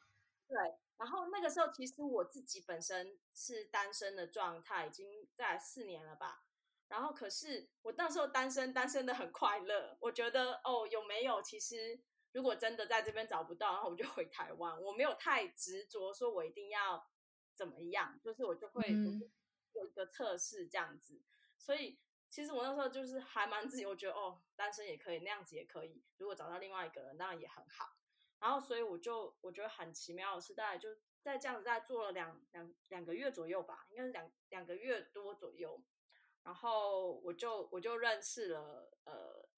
[0.49, 0.57] 对，
[0.97, 6.47] 然后那个时候其实我自己本身是单身的状态，已经在四年了吧。
[6.89, 9.99] 然后可是我那时候单身，单身的很快乐。
[10.01, 11.43] 我觉得哦，有没有？
[11.43, 12.01] 其实
[12.33, 14.81] 如果真的在这边找不到，然后我就回台湾。
[14.81, 17.07] 我没有太执着，说我一定要
[17.55, 18.83] 怎么样，就是我就会。
[19.77, 21.23] 有一个测试这样子，
[21.57, 26.03] 所以其实我那时候就是还蛮自己，我觉得哦，单身也可以，那样子也可以。
[26.17, 27.97] 如果找到另外一个人，当然也很好。
[28.39, 35.83] 然后，所以我就我觉得很奇妙的是，大概就在这样子在做了两两两个月左右吧，应该是两两个月多左右。
[36.43, 39.49] 然后我就我就认识了呃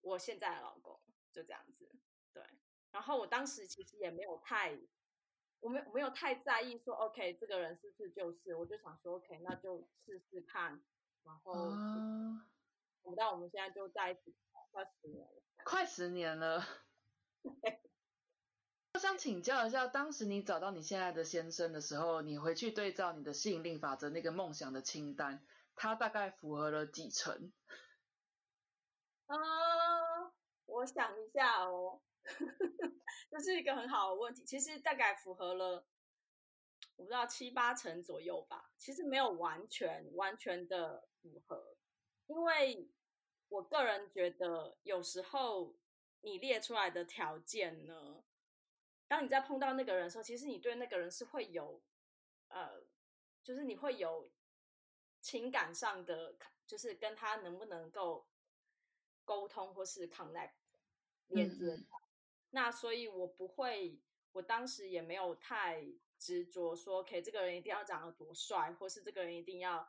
[0.00, 1.00] 我现在的老公，
[1.32, 1.90] 就这样子。
[2.32, 2.42] 对，
[2.92, 4.78] 然后我当时其实也没有太。
[5.60, 8.54] 我没没有太在意说，OK，这个人是不是就是？
[8.54, 10.82] 我就想说，OK，那就试试看。
[11.22, 11.70] 然后，
[13.04, 14.34] 等到我们现在就在一起
[14.72, 15.42] 快十年了。
[15.64, 16.64] 快十年了。
[18.94, 25.46] 我想请教一下，当时你找到你现在的先生的时候，你回去对照你的吸引力法则那个梦想的清单，
[25.76, 27.52] 他大概符合了几成？
[29.26, 29.36] 啊，
[30.64, 32.00] 我想一下哦。
[33.30, 35.86] 这是一个很好的问题，其实大概符合了，
[36.96, 38.72] 我不知道七八成左右吧。
[38.76, 41.76] 其实没有完全完全的符合，
[42.26, 42.90] 因为
[43.48, 45.76] 我个人觉得有时候
[46.22, 48.24] 你列出来的条件呢，
[49.06, 51.82] 当你在碰到那个人的时候，其实你对那个人是会有
[52.48, 52.82] 呃，
[53.42, 54.30] 就是你会有
[55.20, 58.26] 情感上的，就是跟他能不能够
[59.24, 60.52] 沟通或是 connect
[61.28, 61.78] 连接。
[62.50, 64.00] 那所以，我不会，
[64.32, 65.86] 我当时也没有太
[66.18, 69.88] 执着说，OK，这个人一定要长得多帅，或是这个人一定要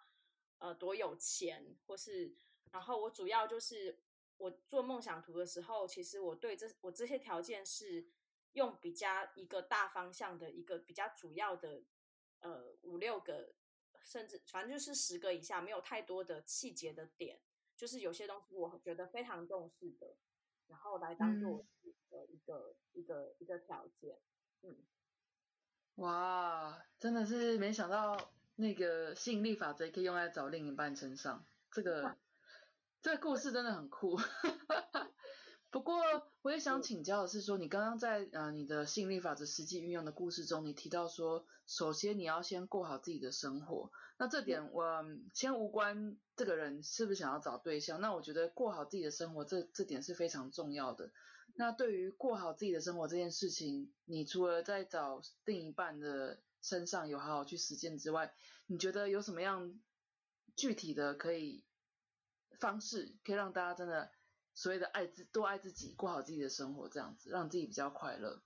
[0.59, 2.35] 呃多有钱，或是，
[2.71, 3.99] 然后我主要就是
[4.37, 8.07] 我做梦想图的时候，其实我对这我这些条件是
[8.53, 11.83] 用比较一个大方向的一个比较主要的
[12.41, 13.55] 呃五六个，
[14.03, 17.41] 甚至反正就是十个以下，没有太多的细节的点，
[17.75, 20.15] 就是有些东西我觉得非常重视的。
[20.71, 21.65] 然后来当做
[22.09, 24.17] 的一个一个一个条件，
[24.63, 24.77] 嗯，
[25.95, 32.15] 哇，真的是没想到那个吸引力法则可以用在找另一半身上，这个
[33.03, 34.17] 这个故事真的很酷。
[35.69, 36.01] 不过
[36.41, 43.91] 我也想请教的是，说你刚刚在呃你的吸引力法则实际运用的故事中，你提到说，首先你要先过好自己的生活。
[44.21, 45.03] 那这点我
[45.33, 51.11] 先无关这个人是不是想要找对象，那我觉得过好自己的生活，这这点是非常重要的。
[51.55, 58.31] 那对于过好自己的生活这件事情，你除了在找另一半的身上有好好去实践之外，
[58.67, 59.81] 你觉得有什么样
[60.55, 61.63] 具体的可以
[62.59, 64.11] 方式，可以让大家真的？
[64.53, 68.43] 所谓的爱自多爱自己，过好自己的生活，这样子让自己比较快乐。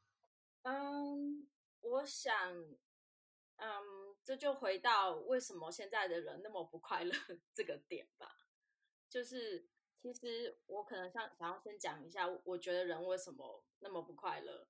[0.61, 1.45] 嗯，
[1.81, 2.33] 我想，
[3.57, 7.13] 嗯，这就回到为什么现在的人那么不快乐
[7.53, 8.49] 这个点吧。
[9.07, 9.65] 就是
[10.01, 14.67] 其实我可能想想要先讲一下，我觉得人为什么那么不快乐，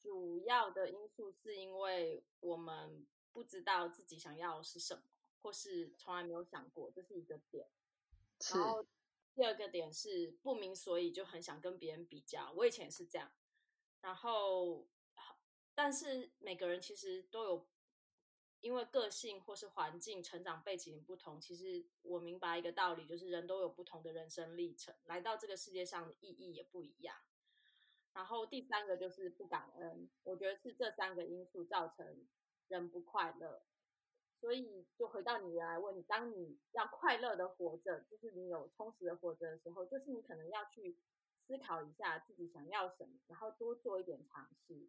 [0.00, 5.02] 主要的因素是因为我们不知道自己想要的是什么，
[5.40, 7.66] 或是从来没有想过，这是一个点。
[8.54, 8.86] 然后。
[9.34, 12.52] 第二个点是不明所以，就很想跟别人比较。
[12.54, 13.32] 我以前也是这样，
[14.02, 14.86] 然后，
[15.74, 17.66] 但是每个人其实都有，
[18.62, 21.38] 因为个性或是环境、成长背景不同。
[21.38, 27.14] 其实我明白一个道理，就是人都有不同的人生历程，来到这个世界上的意义也不一样。
[28.14, 32.26] 然后第三个就是不感恩，我觉得是这三个因素造成
[32.68, 33.62] 人不快乐。
[34.40, 40.98] 所以，就回到你原来问你，当你要快乐的活着，就是你有充实的活着的时候，就是你可能要去
[41.46, 44.88] 思考一下自己想要什么，然后多做一点尝试，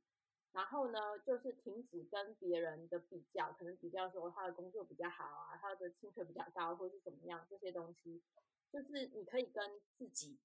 [0.53, 8.23] 然后呢，就是停止跟别人的比较，可能比较说他的工作比较好啊，他的薪水比较高，或是怎么样这些东西，
[8.71, 10.39] 就是你可以跟自己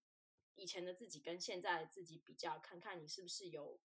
[0.56, 3.80] 以前的自己跟现在的自己比较，看看你是不是有。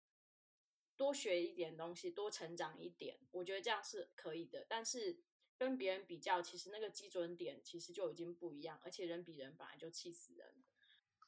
[0.98, 4.66] 多学一点东西，多成长一点，我觉得这样是可以的。
[4.68, 5.24] 但是
[5.58, 10.54] 跟别人比较，其实那个基准点其实就已经不一样，而且人比人本来就气死人。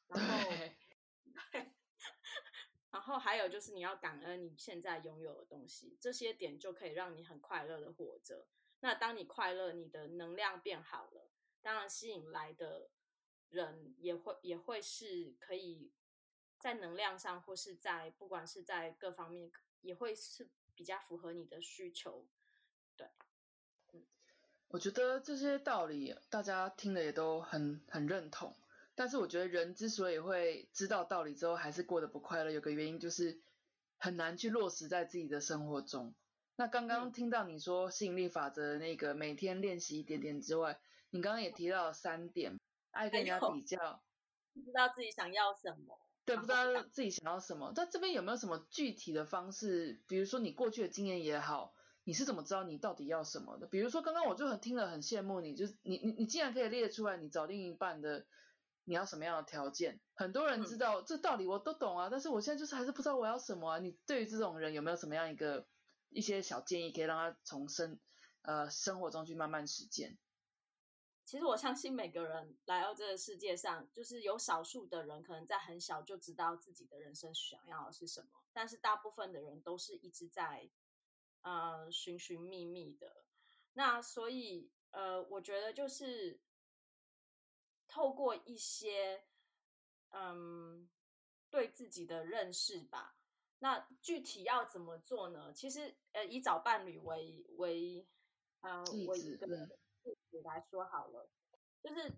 [0.08, 0.50] 然后，
[2.92, 8.46] 然后还有就是你要感恩你现在拥有的东西，这些点就可以让你很快乐的活着。
[8.78, 12.90] 那当你快乐，你的能量变好了，当然吸引来的
[13.48, 15.92] 人也会也会是可以。
[16.58, 19.50] 在能量上，或是在不管是在各方面，
[19.80, 22.24] 也会是比较符合你的需求。
[22.96, 23.08] 对，
[23.92, 24.06] 嗯，
[24.68, 28.54] 我觉得这些道理大家听了也都很很认同。
[28.94, 33.40] 但是我觉得人之所以会知道道理之后还是过得不快乐，有个原因就是
[33.98, 36.14] 很难去落实在自己的生活中。
[36.56, 40.78] 那刚刚听到你说吸引力法则那个每天练习一点点之外，
[41.10, 44.02] 你刚刚也提到了三点，爱跟人家比较，
[44.52, 45.98] 不知道自己想要什么。
[46.24, 47.72] 对，不知道自己想要什么。
[47.74, 50.00] 那这边有没有什么具体的方式？
[50.06, 51.74] 比如说你过去的经验也好，
[52.04, 53.66] 你是怎么知道你到底要什么的？
[53.66, 58.24] 比如说刚刚我就很听了很羡慕你，就是你你你竟然可以列出来你找另一半的
[58.92, 59.98] 你要什么样的条件。
[60.12, 63.78] 很多人知道这道理我都懂啊，但是我现在就是还是不知道我要什么啊。
[63.78, 65.66] 你对于这种人有没有什么样一个
[66.10, 67.98] 一些小建议，可以让他从生
[68.42, 70.18] 呃生活中去慢慢实践？
[71.24, 80.68] 其实我相信每个人来到这个世界上，就是有少数的人可能在很小就知道自己的人生想要的是什么，但是大部分的人都是一直在
[81.40, 83.24] 呃寻寻觅觅的。
[83.72, 86.38] 那所以呃，我觉得就是
[87.92, 89.22] 透过一些
[90.10, 90.88] 嗯
[91.50, 93.16] 对自己的认识吧。
[93.58, 95.52] 那具体要怎么做呢？
[95.52, 98.06] 其实呃，以找伴侣为为
[98.60, 99.46] 呃为一个。
[100.44, 101.30] 来说好了，
[101.82, 102.10] 就是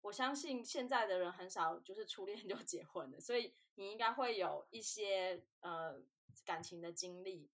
[0.00, 6.02] 我相信现在的人很少就是初恋就 结婚的，所以你应该会有一些呃
[6.44, 7.48] 感情的经历。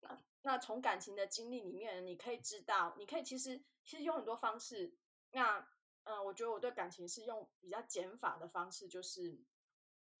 [0.00, 4.94] 那那从感情的经历里面，你可以知道，你可以其实其实有很多方式。
[5.32, 5.66] 那
[6.06, 9.44] 嗯，我觉得我对感情是用比较减法的方式，就是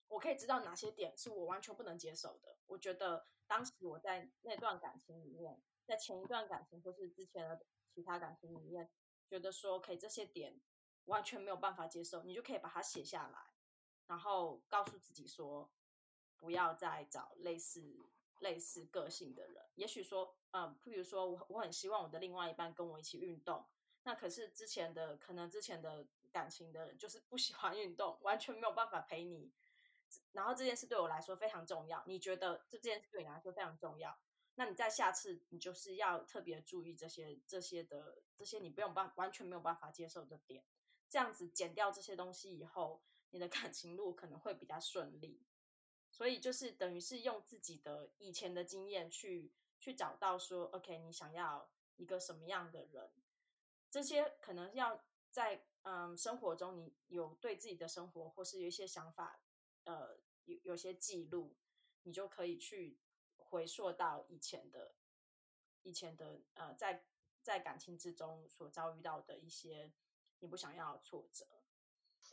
[0.08, 2.56] 我可以知道哪些点是我完全不能接受的。
[2.66, 8.90] 我觉得当时我在那段感情里面，在前一段感情或是之前的其他感情里面，
[9.28, 10.60] 觉得说可以这些点
[11.04, 13.38] 完全没有办法接受，你就可以把它写下来，
[14.08, 15.70] 然后告诉自己说，
[16.36, 17.96] 不要再找类似
[18.40, 19.64] 类似个性的人。
[19.76, 23.64] 也许说，嗯，譬如说我我很希望我的另外一半跟我一起运动。
[24.06, 29.52] 那可是之前的可能之前的感情的人就是不喜欢运动，完全没有办法陪你。
[30.30, 34.16] 然后这件事对我来说非常重要，你觉得这件事对你来说非常重要，
[34.54, 40.62] 那你在下次你就是要特别注意这些这些的这些你不用办完全没有办法接受的点，
[41.08, 45.44] 这样子减掉这些东西以后，你的感情路可能会比较顺利。
[46.12, 53.10] 所以就是等于是用自己的以前的经验去去找到说，OK，你想要一个什么样的人。
[53.96, 59.40] 这些可能要在嗯生活中，你有对自己的生活或是有一些想法，
[59.84, 61.56] 呃，有有些记录，
[62.02, 63.00] 你就可以去
[63.38, 64.94] 回溯到以前的、
[65.82, 67.06] 以前的呃，在
[67.40, 69.90] 在感情之中所遭遇到的一些
[70.40, 71.46] 你不想要的挫折。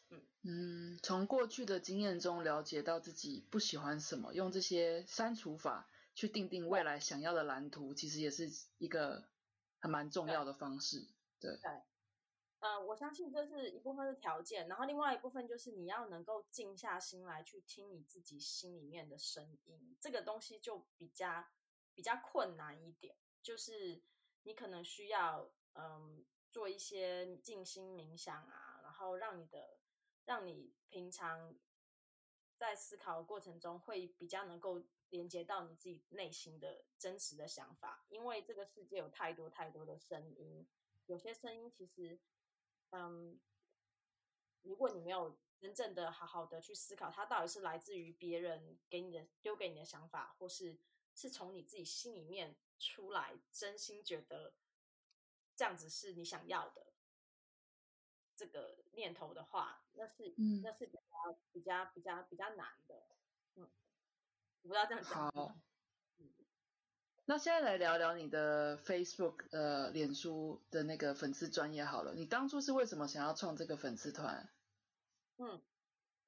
[0.10, 8.49] 嗯嗯，从过去的经验中了解到自己不喜欢什么，用这些删除法去定定未来想要的蓝图，其实也是
[8.80, 9.30] 一个
[9.80, 11.08] 还蛮重要的方式。
[11.62, 11.82] 对，
[12.60, 21.45] 嗯，我相信这是一部分的条件，然后另外一部分就是你要能够静下心来去听你自己心里面的声音，这个东西就比较
[21.93, 24.01] 比较困难一点，就是
[24.43, 29.77] 你可能需要嗯做一些静心冥想啊，然后让你的
[30.23, 31.58] 让你平常
[32.58, 40.65] 在思考的过程中会比较能够连接到你自己内心的真实的想法，因为这个世界有太多太多的声音。
[41.05, 42.19] 有些声音其实，
[42.91, 43.39] 嗯，
[44.61, 50.79] 如果你没有真正的好好的去思考，它到底是来自于别人给你的丢给你的想法，或是
[51.13, 54.53] 是从你自己心里面出来，真心觉得
[55.55, 56.93] 这样子是你想要的。
[58.35, 63.05] 这个念头的话，那是那是比较比较比较比较难的，
[63.55, 63.69] 嗯，
[64.63, 65.61] 我不知道这样讲。
[67.25, 72.13] 那现在来聊聊你的 Facebook 呃，脸书的那个粉丝专业好了。
[72.13, 74.49] 你当初是为什么想要创这个粉丝团？
[75.38, 75.62] 嗯，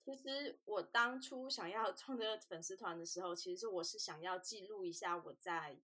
[0.05, 5.77] 其实我当初想要创这个粉丝团的时候，其实我是想要记录一下我在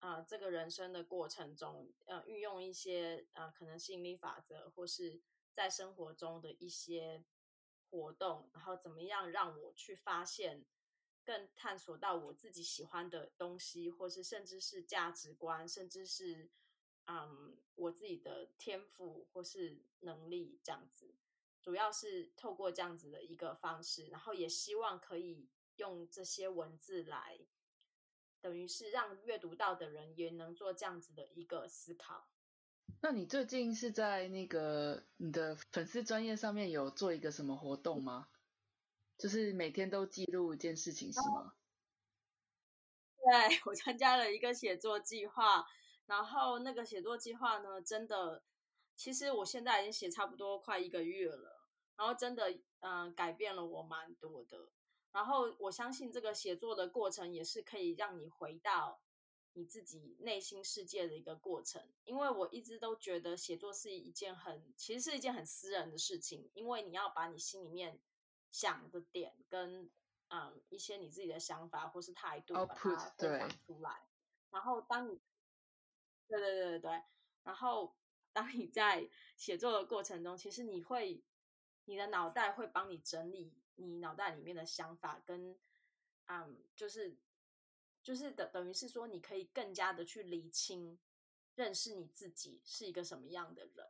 [0.00, 5.20] 啊这个人生的过程中，呃，运用一些呃可能吸引力法则，或是
[5.54, 7.24] 在生活中的一些
[7.90, 10.64] 活动，然后怎么样让我去发现。
[11.28, 16.48] 更探索到我自己喜欢的东西，或是甚至是价值观，甚至是
[17.04, 21.14] 嗯我自己的天赋或是能力这样子，
[21.60, 27.38] 主要是透过这样子的一个方式，然后也希望可以用这些文字来，
[28.40, 32.30] 等于是让阅读到的人也能做这样子的一个思考。
[33.02, 38.30] 那你最近是在那个你的粉丝专业上面有做一个什么活动吗？
[39.18, 41.54] 就是每天都记录一件事情是吗？
[43.18, 45.66] 对我参加了一个写作计划，
[46.06, 48.44] 然后那个写作计划呢，真的，
[48.96, 54.70] 其实我现在已经写差不多快一个月了，然后真的，嗯，改变了我蛮多的。
[55.10, 59.02] 然后我相信这个写作的过程也是可以让你回到
[59.54, 68.00] 你自己内心世界的一个过程，因为我一直都觉得写作是一件很，其实是一件很私人的事情，因为你要把你心里面。
[68.50, 69.90] 想的点跟
[70.28, 74.06] 嗯一些你自己的想法或是态度把它分享出来，
[74.50, 75.20] 然后当你
[76.26, 77.02] 对对对对对，
[77.42, 77.96] 然后
[78.32, 81.24] 当你在写作的过程中，其实你会
[81.84, 85.58] 你的脑袋会帮你整理你脑袋里面的想法跟
[86.26, 87.16] 嗯就是
[88.02, 90.98] 就是等等于是说你可以更加的去理清
[91.54, 93.86] 认识你自己是一个什么样的人。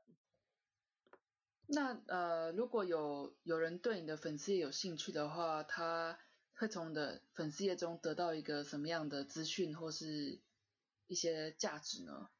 [1.70, 6.18] 那呃，如果有有人对你的粉丝页有兴趣的话，他
[6.54, 10.40] 会从你的粉丝页中得到一个什么样的资讯或是
[11.08, 12.30] 一些价值呢？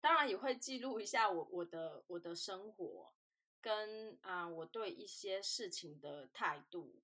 [0.00, 3.12] 当然也会记录一下我我的我的生活，
[3.60, 7.02] 跟啊我对一些事情的态度，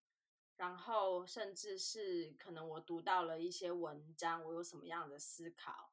[0.57, 5.93] 然后甚至是可能我读到了一些文章，我有什么样的思考，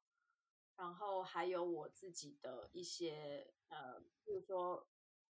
[0.76, 4.88] 然后还有我自己的一些呃，比如说。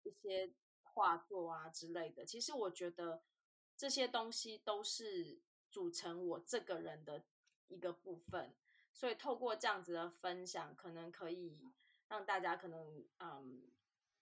[0.04, 0.52] 一些
[0.82, 3.22] 画作啊之类的，其实我觉得
[3.76, 5.40] 这些东西都是
[5.70, 7.24] 组成我这个人的
[7.68, 8.54] 一个部分。
[8.92, 11.58] 所以透过这样子的分享，可能可以
[12.06, 13.62] 让大家可能嗯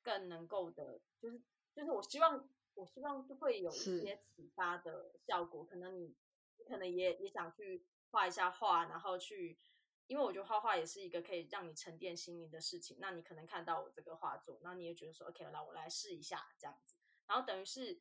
[0.01, 1.39] 更能够的，就是
[1.75, 5.63] 就是我希望我希望会有一些启发的效果。
[5.63, 6.17] 可能你
[6.57, 9.59] 你可能也也想去画一下画，然后去，
[10.07, 12.97] 因为我觉得画画也是一个可以让你沉淀心灵的事情。
[13.01, 16.95] 那你可能看到我这个画作，那你也觉得说 OK，来我来试一下这样子，
[17.27, 18.01] 然后等于是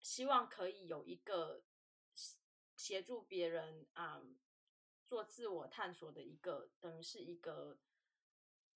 [0.00, 1.62] 希望可以有一个
[2.76, 4.22] 协助别人啊。
[5.08, 7.78] 做自我探索的一个，等于是一个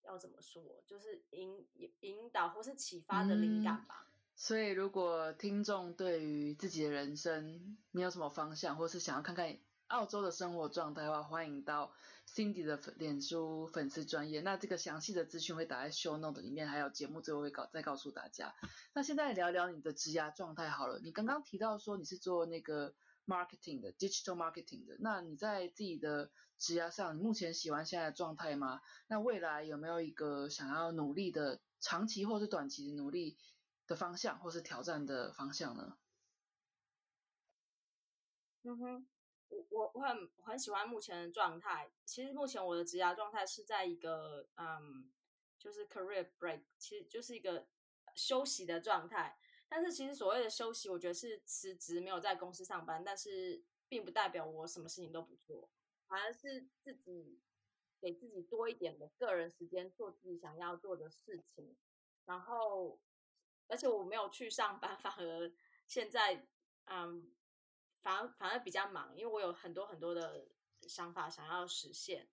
[0.04, 1.66] 要怎么说，就是引
[2.02, 4.06] 引导或是启发的灵感吧。
[4.36, 9.58] 所以，如果听众对于自己的人生没有什么方向，或是想要看看
[9.90, 11.92] 澳洲的生活状态的话，欢迎到
[12.26, 14.40] Cindy 的脸书粉丝专业。
[14.40, 18.54] 那这个详细的资讯会打在 Show Note 里面，还有节目最后会告再告诉大家。
[18.94, 20.98] 那现在聊聊你的职涯状态好了。
[21.02, 22.94] 你刚刚提到说你是做那个。
[23.26, 28.80] marketing 的 digital marketing 的，那你在自己的职业上，你目前喜欢现在的状态吗？
[29.06, 33.36] 那未来有没有一个想要努力的长期或是短期的努力
[33.86, 35.96] 的方向，或是挑战的方向呢？
[38.64, 39.06] 嗯哼，
[39.80, 41.90] 我我很我很喜欢目前的状态。
[42.04, 45.10] 其实目前我的职业状态是在一个嗯，
[45.58, 47.66] 就是 career break，其实就是一个
[48.14, 49.38] 休息的状态。
[49.70, 55.70] 但是其实所谓的休息，我觉得是辞职，没有在公司上班，但是并不代表我什么事情都不做，
[56.08, 57.40] 反而是自己
[58.00, 61.74] 给自己多一点的个人时间，做自己想要做的事情。
[62.26, 63.00] 然后，
[63.68, 65.52] 而且我没有去上班，反而
[65.86, 66.46] 现在
[66.86, 67.32] 嗯，
[68.02, 70.46] 反而反而比较忙，因为我有很多很多的
[70.82, 72.28] 想法想要实现。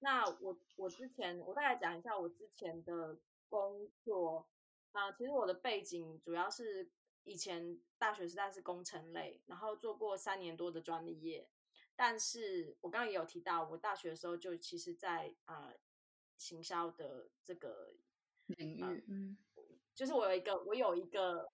[0.00, 3.18] 那我我之前我大概讲一下我之前的
[3.48, 4.48] 工作。
[4.92, 6.92] 啊，其实我的背景主要是
[7.24, 11.48] 以前大学时代是工程类，然后做过三年多的专利业。
[11.96, 15.72] 但是我刚刚也有提到，我大学的时候就其实，在啊
[16.36, 17.94] 行销的这个
[18.48, 19.38] 领域，嗯，
[19.94, 21.50] 就是我有一个我有一个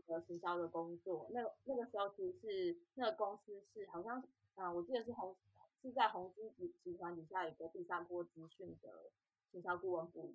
[0.00, 1.28] 个行销的工作。
[1.30, 4.22] 那那个时候其实是那个公司是好像
[4.54, 5.36] 啊，我记得是红
[5.80, 9.10] 是在红基集集团底下一个第三波资讯的
[9.50, 10.34] 行销顾问部。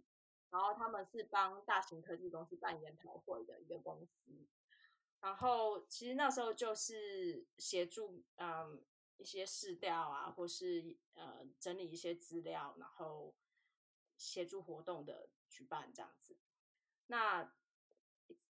[0.49, 4.31] 然后他们是帮大型科技公司办研讨会的一个公司，
[5.19, 8.81] 然后其实那时候就是协助嗯
[9.17, 13.35] 一些试调啊，或是呃整理一些资料，然后
[14.15, 16.37] 协助活动的举办这样子。
[17.07, 17.53] 那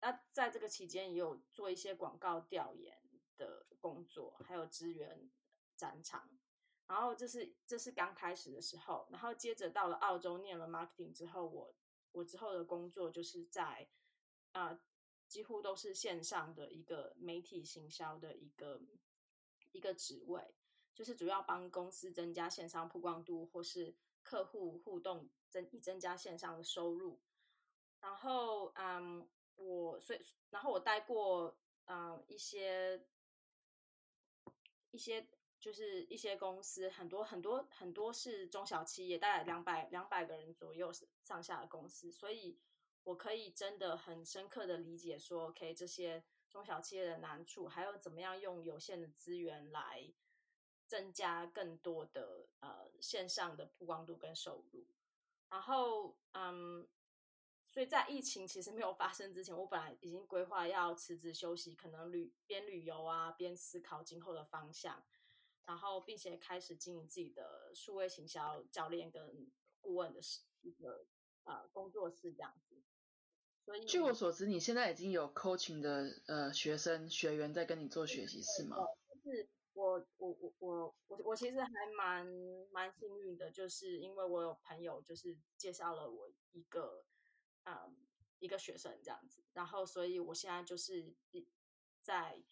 [0.02, 2.98] 那在这个期间也有做一些广告调研
[3.36, 5.30] 的工作，还有支援
[5.76, 6.30] 展场。
[6.88, 11.76] 然后这是这是刚开始的时候，然后接着到了澳洲念了 marketing 之后，我
[12.14, 13.90] 我之后的工作就是在
[14.54, 14.80] 啊
[15.28, 18.80] 几乎都是线上的一个媒体行销的一个
[19.74, 20.56] 一个职位，
[20.96, 23.94] 就是主要帮公司增加线上曝光度或是
[24.24, 27.20] 客户互动增以增加线上的收入。
[28.00, 29.28] 然后嗯
[29.58, 33.06] 我所以然后我待过嗯一些
[34.92, 35.28] 一些。
[35.60, 40.92] 就是一些公司，很多很多很多是中小企业，大概两百两百个人左右
[41.24, 42.60] 上下的公司，所以
[43.04, 50.14] 我可以真的很深刻的理解说，OK，这些中小企业的难处，还有怎么样用有限的资源来
[50.86, 54.86] 增加更多的呃线上的曝光度跟收入。
[55.50, 56.88] 然后，嗯，
[57.78, 65.06] 所以在疫情其实没有发生之前，我本来已经规划要辞职休息，可能旅边旅游啊，边思考今后的方向。
[65.66, 70.20] 然后，并且开始经营自己的数位行销教练跟顾问的
[70.62, 71.06] 一个
[71.44, 72.82] 呃工作室这样子。
[73.64, 78.78] 所以，据我所知，你现在已经有 coaching 的呃学生学员在跟你做学习是吗？
[79.08, 82.26] 就是我我我我我我其实还蛮
[82.72, 87.06] 蛮幸运的，就是因为我有朋友就是介绍了我一个
[87.68, 87.96] 嗯
[88.40, 91.16] 一个学生这样子，然后所以我现在就是
[92.02, 92.44] 在。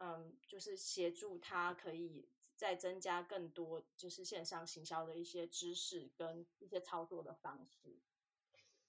[0.00, 7.98] 嗯，就是协助他可以再增加更多，就是线上行销的一些知识跟一些操作的方式。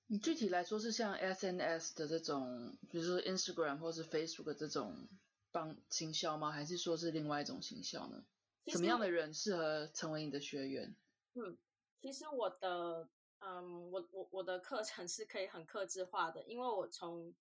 [0.05, 5.09] 你具体来说是像 SNS 的这种，比如说 Instagram 或是 Facebook 这种
[5.51, 6.51] 帮行销吗？
[6.51, 8.23] 还是说是另外一种行销呢？
[8.67, 10.95] 什么样的人适合成为你的学员？
[11.33, 11.57] 嗯，
[11.99, 13.09] 其实我的
[13.39, 17.33] 嗯，我我我的课程是可以很克制化的，因为我从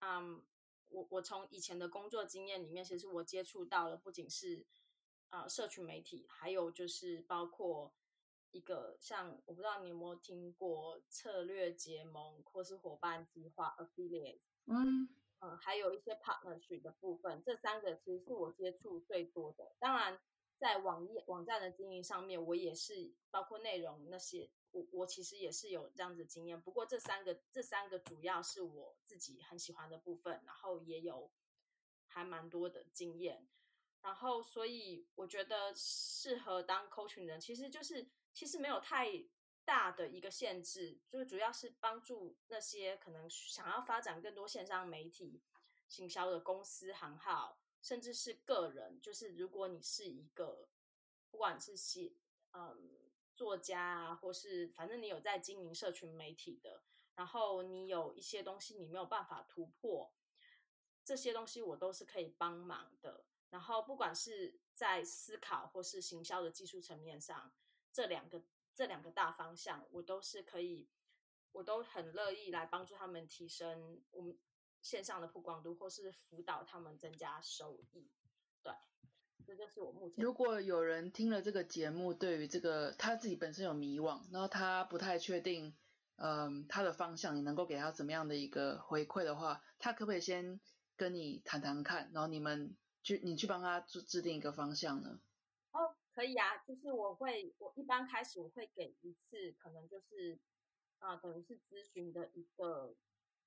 [0.00, 0.44] 嗯。
[0.88, 4.64] 我我从以前的工作经验里面，其实我接触到了不仅是
[5.30, 7.92] 啊社群媒体，还有就是包括
[8.52, 15.08] 一个像我不知道你有没有听过策略结盟或是伙伴计划 affiliate，嗯
[15.40, 19.74] 嗯，还有一些 partnership 的部分，这三个其实是我接触最多的。
[19.80, 20.20] 当然
[20.58, 26.60] 在网页网站的经营上面，我也是包括内容那些，我我其实也是有这样子经验。
[26.60, 31.30] 不过这三个这三个主要是我自己很喜欢的部分，然后也有
[32.06, 33.46] 还蛮多的经验。
[34.00, 39.08] 然后所以我觉得适合当 coach 的人，其实就是其实没有太
[39.64, 45.42] 大的一个限制，就主要是帮助那些可能想要发展更多线上媒体
[45.88, 47.58] 行销的公司行号。
[47.86, 50.68] 甚至是个人，就是如果你是一个，
[51.30, 52.16] 不管是写
[52.50, 52.98] 嗯
[53.36, 56.82] 作家啊，或是反正你有在经营社群媒体的，
[57.14, 60.12] 然后你有一些东西你没有办法突破，
[61.04, 63.24] 这些东西我都是可以帮忙的。
[63.50, 67.54] 然后不管是在思考或是行销的技术层面上，
[67.92, 68.42] 这两个
[68.74, 70.88] 这两个大方向，我都是可以，
[71.52, 74.36] 我都很乐意来帮助他们提升我们。
[74.86, 78.08] 线上的曝光度，或是辅导他们增加收益，
[78.62, 78.72] 对，
[79.44, 80.22] 这就是我目前。
[80.24, 85.76] 如果有人听了这个节目，对于这个他自己本身有迷惘，然后他不太确定，
[86.18, 90.60] 嗯，他的方向，你能够给他怎么样的一个回馈的话，他可不可以先
[90.94, 95.18] 跟你谈谈看，然后你们去你去帮他制制定一个方向呢？
[95.72, 100.38] 哦，可以啊，就是我会，我一般开始我会给一次，可能就是
[101.00, 102.94] 啊，等于是咨询的一个。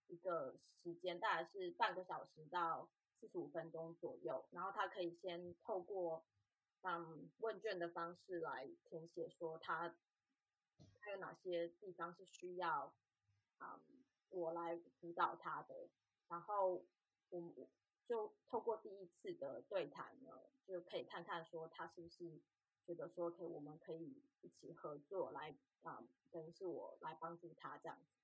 [0.09, 2.89] 一个时间大概是半个小时到
[3.19, 6.25] 四十五分钟左右，然后他可以先透过
[6.81, 9.95] 嗯问卷的方式来填写，说他
[10.99, 12.93] 他有哪些地方是需要
[13.59, 13.79] 嗯
[14.29, 15.89] 我来辅导他的，
[16.27, 16.85] 然后
[17.29, 17.69] 我
[18.07, 20.31] 就透过第一次的对谈呢，
[20.65, 22.39] 就可以看看说他是不是
[22.85, 28.18] 觉得说可以我们可以一起合作来啊，等于是我来帮助他这样子，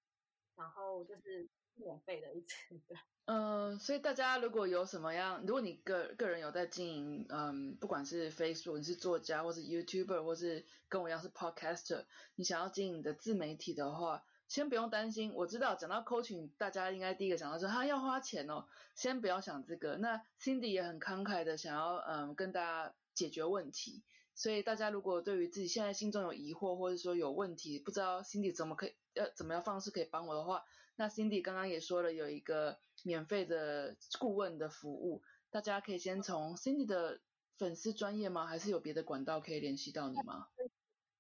[0.57, 1.49] 然后就是。
[1.77, 2.55] 免费的一次
[2.87, 2.95] 的，
[3.27, 15.33] 嗯，所以大家如果有什么样，如果你个个人有在经营，嗯，不管是 Facebook，你是作家，或是 YouTuber，或是跟我一样是 Podcaster，你想要经营的自媒体的话，先不用担心。
[15.33, 19.97] 我知道讲到 Coaching，大家应该第一个想到说，他要花钱哦，先不要想这个。
[19.97, 24.01] 那 Cindy 也很慷慨的想要，嗯，跟大家解决问题。
[24.33, 30.63] 所以大家如果对于自己现在心中有疑惑，或者说有问题，不知道 Cindy 怎么可以，要怎么样方式可以帮我的话。
[30.97, 37.19] 那 Cindy 刚刚也说了，有一个免费的顾问的服务，大家可以先从 Cindy 的
[37.57, 38.45] 粉丝专业吗？
[38.45, 40.47] 还是有别的管道可以联系到你吗？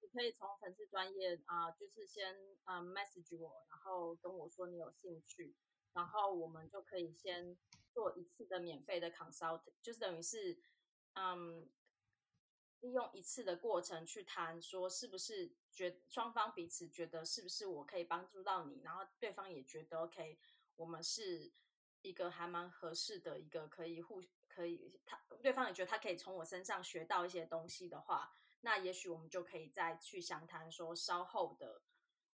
[0.01, 2.35] 你可以从粉丝专业啊，就是先
[2.65, 5.55] 嗯 message 我，然后跟我说你有兴趣，
[5.93, 7.57] 然后我们就可以先
[7.93, 10.59] 做一次的免费的 consult，就是等于是
[11.15, 11.67] 嗯。
[12.85, 20.37] 利用一次的过程去谈，说是不是觉双方彼此觉得是不是我可以帮助到你，然后对方也觉得 OK，
[20.75, 21.51] 我们是
[22.03, 28.31] 一个还蛮合适的一个可以互可以他对方也觉得他可以从我身上学到一些东西的话，
[28.61, 31.81] 那也许我们就可以再去详谈说稍后的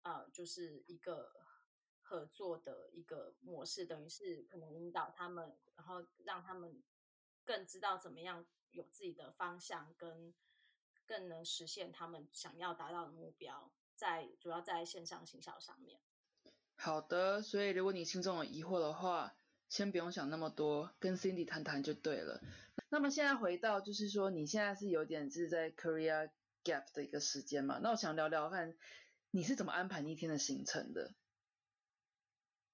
[0.00, 1.30] 呃就是一个
[2.00, 6.82] 合作的一个模式，等于是可能引导他们，然后让他们
[7.44, 8.46] 更知道怎么样。
[8.70, 10.34] 有自己的方向，跟
[11.06, 15.98] 更能实现他们想要达到的目标，在主要在线上行销上面。
[16.76, 19.34] 好的，所以如果你心中有疑惑的话，
[19.68, 22.40] 先不用想那么多，跟 Cindy 谈谈就对了。
[22.90, 26.30] 那么现在回到，就是说你现在是有点是在 career
[26.62, 27.78] gap 的一个时间嘛？
[27.82, 28.76] 那我想聊聊看，
[29.30, 31.14] 你是怎么安排一天的行程的？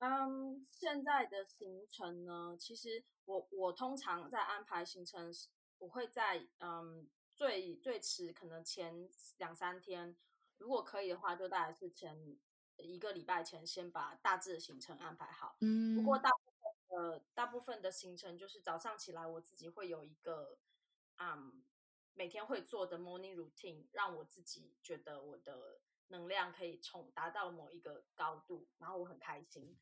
[0.00, 5.48] 嗯，现在的行程呢，其实我我通常在安排行程时。
[5.78, 9.08] 我会在嗯最最迟可能前
[9.38, 10.16] 两三天，
[10.58, 12.38] 如果可以的话，就大概是前
[12.76, 15.56] 一个礼拜前先把大致的行程安排好。
[15.60, 20.58] 嗯，不过大部分的大部分的行程就是早上起来，我自己会有一个
[21.18, 21.64] 嗯
[22.14, 29.76] 每天会做的 morning routine，让我自己觉得我的能量可以冲达到某一个高度，然后我很开心。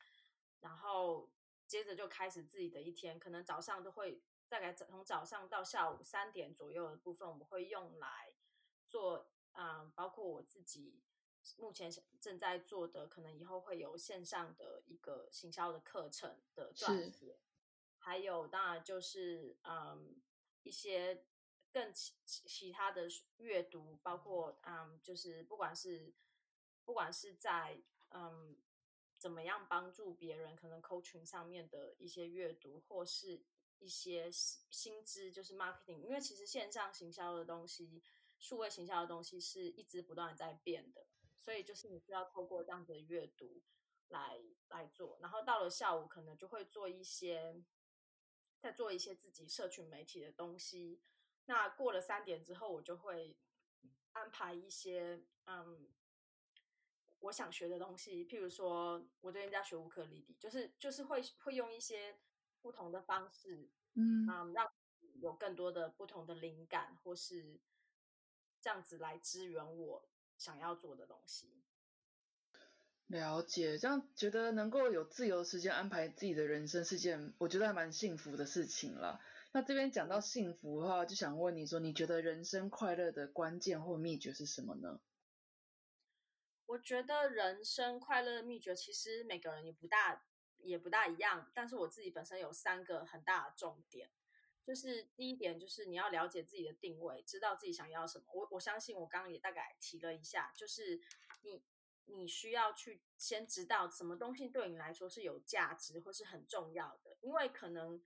[0.61, 1.31] 然后
[1.67, 4.23] 接着就开始自己的一天，可能早上都会。
[4.53, 8.35] 大概从早上到下午三点左右的部分，我们会用来
[8.87, 11.01] 做啊，包括我自己
[11.57, 11.91] 目前
[12.21, 17.41] 正在做的，可能以后会有线上的一个行销的课程的撰写，
[17.97, 20.21] 还有当然就是嗯
[20.65, 21.25] 一些
[21.73, 26.13] 更其其他的阅读，包括嗯就是不管是
[26.85, 27.81] 不管是在
[28.11, 28.55] 嗯
[29.19, 33.43] 怎么样帮助别人，可能 coaching 上面的一些阅读，或是。
[33.83, 38.03] 一些薪资就是 marketing，因为其实线上行销的东西、
[38.39, 41.07] 数位行销的东西是一直不断在变的，
[41.39, 43.61] 所以就是你需要透过这样子的阅读
[44.09, 45.19] 来来做。
[45.21, 47.63] 然后到了下午，可能就会做一些，
[48.61, 51.03] 再做一些自己社群媒体的东西，
[51.47, 53.37] 那过了三点之后，我就会
[54.13, 55.89] 安排一些嗯，
[57.19, 58.25] 我想学的东西。
[58.27, 62.17] 譬如说，我最近在学乌克丽丽，就是就是会会用一些
[62.63, 64.73] 不同的方式，嗯嗯，让
[65.21, 67.61] 有更多的不同的灵感，或是
[68.61, 70.09] 这样子来支援我
[70.39, 71.63] 想要做的东西。
[73.09, 79.21] 了解，这样觉得能够有自由时间安排自己的人生是件我觉得还蛮幸福的事情了。
[79.53, 85.01] 那这边讲到幸福的话，就想问你说，你觉得人生快乐的关键或秘诀是什么呢？
[86.65, 90.25] 我觉得人生快乐的秘诀其实每个人也不大
[90.63, 94.11] 也不大一样，但是我自己本身有三个很大的重点，
[94.65, 98.25] 就是第一点就是你要了解自己的定位，知道自己想要什么。
[98.33, 101.01] 我我相信我刚刚也大概提了一下，就是
[101.43, 101.63] 你。
[102.07, 108.03] 你需要去先知道什么东西对你来说是有价值或是很重要的，因为可能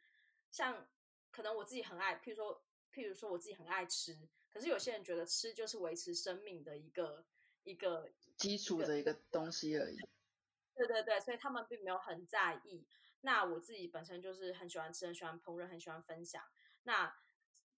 [0.50, 0.86] 像
[1.30, 7.24] 可能我自己很爱，譬如说譬如说我自己很爱吃，可是有些人觉得吃就是维持生命的一个
[7.62, 9.96] 一个基础的一个东西而已。
[10.76, 12.86] 对对对，所以他们并没有很在意。
[13.22, 16.44] 那我自己本身就是很喜欢吃，很喜欢烹饪，很喜欢分享。
[16.84, 17.16] 那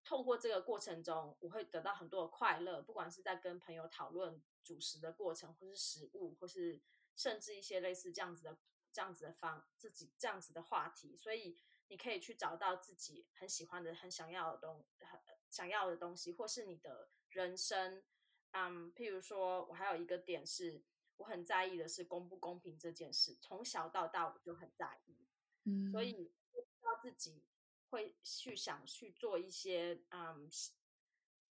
[0.05, 4.43] 透过这个过程中，我会得到很多的快乐，不管是在跟朋友讨论。
[4.65, 6.79] 主食的过程，或是食物，或是
[7.17, 8.59] 甚至一些类似这样子的、
[8.93, 15.19] 这样子的方自己这样子的话题，所以你可以去找到自己很喜欢的、很想要的东、很
[15.49, 18.05] 想要的东西，或是你的人生。
[18.51, 20.83] 嗯，譬如说，我还有一个点是，
[21.19, 25.17] 我很在意的是公不公平这件事，从小到大我就很在意。
[25.65, 27.45] 嗯，所以知道自己
[27.91, 30.49] 会去想去做一些，嗯，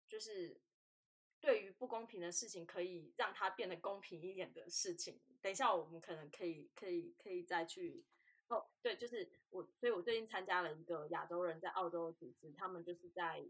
[0.08, 0.60] 就是。
[1.38, 5.20] 对于不公平的事情，可以让它变得公平一点的事情。
[5.40, 8.04] 等一下，我们可能可以、可以、可以再去
[8.48, 8.66] 哦。
[8.82, 13.46] 对，就是我，所以我最近参加了一个亚洲人在澳洲的组织，他们就是在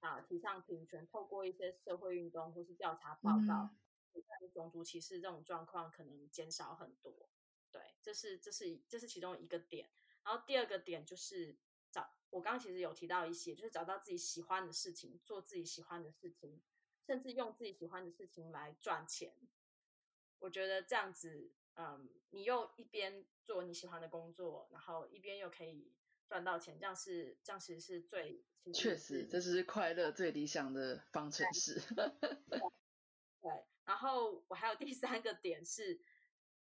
[0.00, 3.70] 啊提倡平权，透过一些社会运动或是调查报告，
[4.14, 7.30] 让种族歧视这种状况可能减少很多。
[7.70, 9.90] 对，这是这是这是其中一个点。
[10.24, 11.56] 然后第二个点就是
[11.90, 16.62] 找我刚刚其实有提到一些，就是找到自己喜欢的事情，做自己喜欢的事情。
[17.06, 19.34] 甚至用自己喜欢的事情来赚钱，
[20.38, 25.92] 我觉得这样子，嗯，你又一边做你喜欢的工作，然后一边又可以
[26.28, 31.80] 赚到钱，这样是这样其实是最确实，这是快乐最理想的方程式。
[33.40, 33.50] 对，
[33.84, 36.00] 然后我还有第三个点是，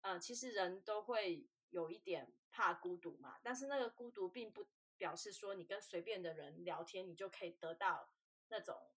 [0.01, 8.13] 呃，其实人都会有一点怕孤独嘛，但是那个孤独并不表示说你跟随便的人聊天，你就可以得到
[8.49, 8.91] 那种。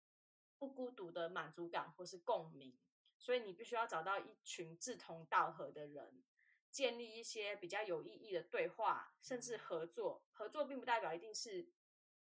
[0.57, 2.77] 不孤独的满足感或是共鸣，
[3.17, 6.21] 所以你必须要找到一群志同道合的人，
[6.69, 10.25] 建立一些比较有意义的对话，甚至合作。
[10.33, 11.69] 合作并不代表一定是，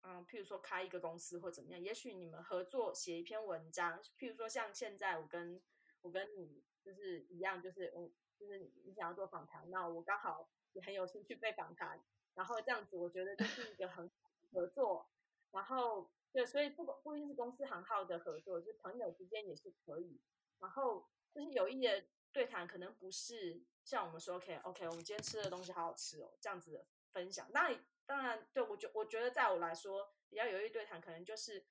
[0.03, 1.81] 嗯，譬如说开一个公司或怎么样。
[1.81, 5.61] 也许你们合作写一篇文章，譬如说像现在我跟
[6.01, 12.03] 我跟你就是一样，就是我就是你想要做访谈，那我刚好也很有兴趣被访谈，
[12.35, 14.09] 然后这样子我觉得就是一个很
[14.51, 15.09] 合作，
[15.51, 16.09] 然后。
[16.33, 20.19] 对，所以不不一定是公司行号的合作，就是朋友之间也是可以。
[20.59, 27.49] 然后就是有意的对谈，可能不是像我们说 OK OK，我们今天吃的东西好好吃哦，这样子的分享。
[27.53, 27.71] 那
[28.07, 31.67] 当然，对我觉我觉得在我来说，比较有意对谈，可能就是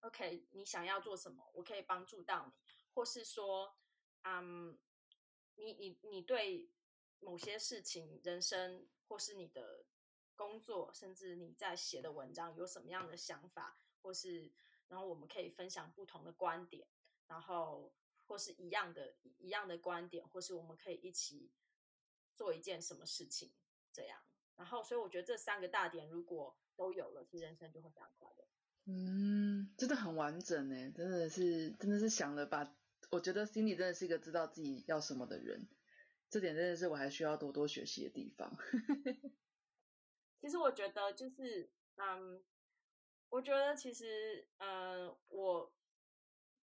[0.00, 2.52] OK，你想要做什么，我可以帮助到你，
[2.92, 3.76] 或是说，
[4.24, 4.76] 嗯，
[5.54, 6.72] 你你你对
[7.20, 9.86] 某些事情、人生或是你的。
[10.38, 14.52] 工作，甚至你在写的文章有什么样的想法，或是
[14.86, 16.86] 然后我们可以分享不同的观点，
[17.26, 17.94] 然后
[18.26, 21.50] 或是一样的一样的观点，或是我们可以一起
[22.34, 23.54] 做一件什么事情，
[23.90, 24.25] 这样。
[24.56, 28.48] 然后，所以我觉得这三个大点如果都有了，其实人生就会非常快乐。
[28.86, 32.76] 嗯，真的很完整呢，真的是真的是想了把，
[33.10, 35.68] 我觉得 Cindy 真的是一个知道自己要什么的人，
[36.30, 38.56] 这点真的是我还需要多多学习的地方。
[40.40, 42.44] 其实我觉得就是，嗯，
[43.28, 45.74] 我觉得其实，呃，我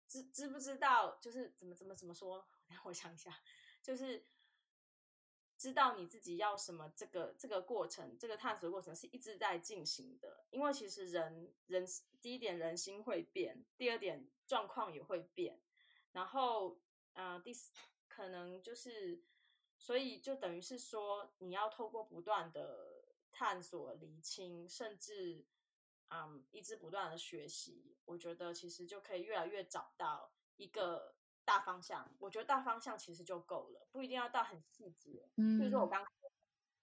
[0.08, 2.48] 知知不知道，就是怎么怎么怎么说？
[2.86, 3.36] 我想一下，
[3.82, 4.26] 就是
[5.64, 10.46] 知道你自己要什么，这个这个过程，这个探索过程是一直在进行的。
[10.52, 11.86] 因为其实人人
[12.22, 15.62] 第一点人心会变，第二点状况也会变，
[16.12, 16.78] 然后，
[17.14, 17.72] 呃，第四
[18.10, 19.24] 可能就是，
[19.78, 23.02] 所以就等于是说，你要透过不断的。
[23.36, 25.44] 探索、厘清，甚至
[26.10, 32.14] 嗯，一直不断的学习，我觉得其实就可以越来越找到一个大方向。
[32.20, 35.30] 我觉得大方向其实就够了，不一定要到很细节。
[35.36, 36.06] 嗯，比如说我刚，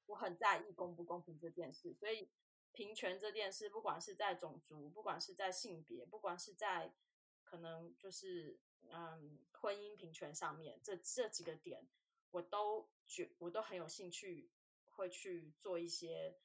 [0.07, 2.31] 我很在意公不公平这件事，所以
[2.73, 6.95] 平权这件事，不管是在种族，不管是在性别，不管是在
[7.43, 8.59] 可能就是
[8.91, 11.89] 嗯婚姻平权上面，这这几个点，
[12.31, 14.51] 我都觉我都很有兴趣，
[14.89, 16.39] 会去做一些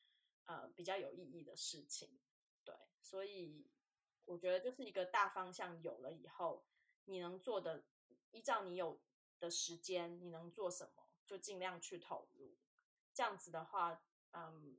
[0.45, 2.19] 呃比较有意义的事情。
[2.63, 3.67] 对，所以
[4.25, 6.65] 我觉得就是一个大方向有了以后，
[7.05, 7.83] 你能做的，
[8.35, 8.99] 依照你有
[9.39, 12.55] 的时间，你能做什么，就尽量去投入。
[13.13, 14.77] 这样子的话，嗯。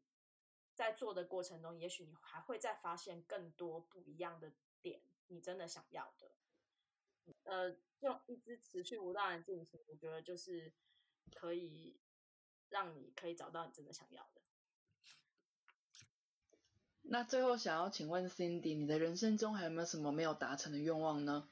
[0.76, 4.52] 在做的过程中，也许你还会再发现更多不一样的
[4.82, 6.30] 点，你真的想要的。
[7.44, 10.70] 呃，就一直持续不断的进行，我觉得就是
[11.34, 11.98] 可以
[12.68, 14.42] 让你可以找到你真的想要的。
[17.00, 21.48] 那最后想要请问 Cindy，你的人生中还有没有什么没有达成的愿望呢？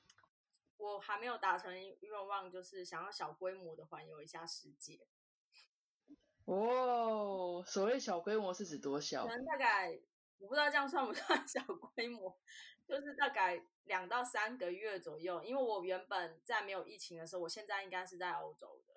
[0.85, 5.01] 我还没有达成愿望，就是想要小规模的环游一下世界。
[6.45, 9.27] 哦，所谓小规模是指多小？
[9.27, 9.99] 可能大概
[10.39, 12.39] 我不知道这样算不算小规模，
[12.87, 15.43] 就是大概两到三个月左右。
[15.43, 18.95] 因为我原本在没有疫情的时候，我现在应该是在欧洲的。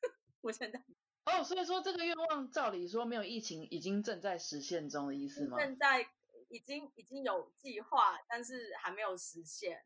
[0.40, 0.82] 我现在
[1.26, 5.58] 哦，所以说这个愿望照理说没有疫情已经正在实现中的意思吗？
[5.58, 6.00] 现在
[6.48, 9.84] 已经已经有计划，但是还没有实现。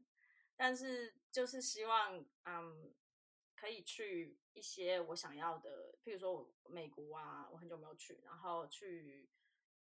[0.57, 2.95] 但是就是希望，嗯。
[3.57, 9.29] 可以去一些我想要的，譬如说美国啊，我很久没有去，然后去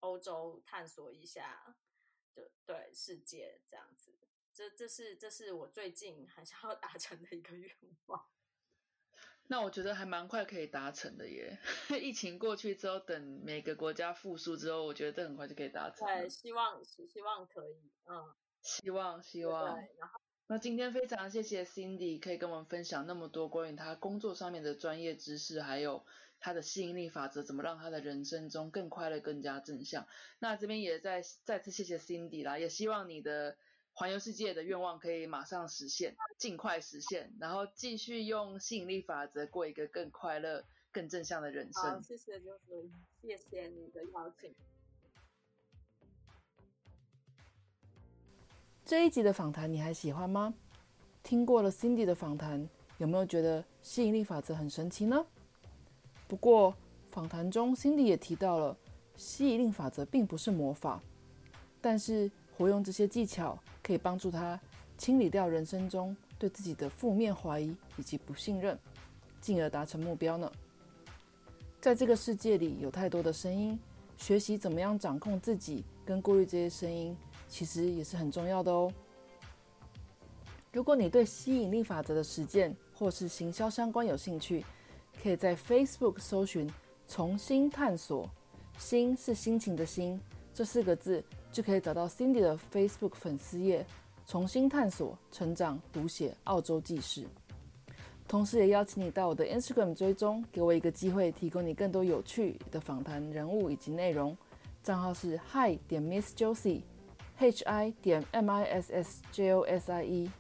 [0.02, 1.76] 欧洲探索一下，
[2.36, 4.14] 就对世界这样子。
[4.54, 7.76] 这这是这是我最近很想要 达成的一个愿
[8.06, 8.30] 望。
[9.48, 11.58] 那我觉得还蛮快可以达成的耶！
[12.00, 16.08] 疫情过去之后，等每个国家复苏之后，我觉得这很快就可以达成。
[16.08, 19.74] 对，希望希望可以，嗯，希望希望。
[19.74, 20.22] 对，然后。
[20.54, 26.06] 那今天非常谢谢 Cindy 可以跟我们分享那么多关于他工作上面的专业知识，还有
[26.40, 30.06] 他的吸引力法则，怎么让他的人生中更快乐、更加正向。
[30.38, 33.58] 那这边也再再次谢谢 Cindy 啦，也希望你的
[33.94, 42.04] 环游世界的愿望可以马上实现，尽快实现，然后继续用吸引力法则过一个更快乐、更正向的人生。
[42.04, 42.92] 谢谢，就是
[43.24, 44.54] 谢谢你的邀请。
[48.86, 50.54] 这一集的访谈你还喜欢吗？
[51.24, 52.68] 听过了 Cindy 的访谈，
[52.98, 55.26] 有没有觉得吸引力法则很神奇呢？
[56.28, 56.76] 不过
[57.10, 58.76] 访谈中 Cindy 也提到了，
[59.16, 61.02] 吸引力法则并不是魔法，
[61.80, 64.60] 但是活用这些技巧可以帮助他
[64.98, 68.78] 清理掉人生中对自己的负面怀疑以及不信任，
[69.40, 70.52] 进而达成目标呢。
[71.80, 73.80] 在这个世界里有太多的声音，
[74.18, 77.16] 学习怎么样掌控自己跟过滤这些声音。
[77.54, 78.92] 其实也是很重要的哦。
[80.72, 84.66] 如果你对吸引力法则的实践或是行销相关有兴趣，
[85.22, 86.68] 可以在 Facebook 搜寻
[87.08, 88.28] “重新探索”，
[88.80, 90.20] 心是心情的心
[90.52, 93.86] 这四个字，就可以找到 Cindy 的 Facebook 粉丝页
[94.26, 97.24] “重新探索成长读写澳洲记事”。
[98.28, 104.36] 同时，也邀请你到我的 Instagram 追踪，给我一个机会，提供你更多有趣的访谈人物以及内容。
[104.82, 106.82] 账号是 Hi 点 Miss Josie。
[107.38, 110.32] H i 点 m i s s j o s i e，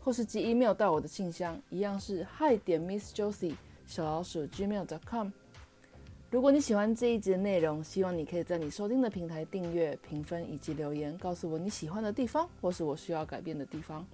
[0.00, 3.54] 或是寄 email 到我的信箱，一样是 hi 点 miss josie
[3.86, 5.30] 小老鼠 gmail.com。
[6.30, 14.06] 如果你喜欢这一集的内容，希望你可以在你收听的平台订阅、评分以及留言，告诉我你喜欢的地方或是我需要改变的地方。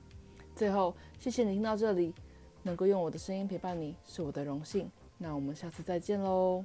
[0.55, 2.15] 最后，谢谢你听到这里，
[2.63, 4.89] 能够用我的声音陪伴你是我的荣幸。
[5.19, 6.65] 那我们下次再见喽。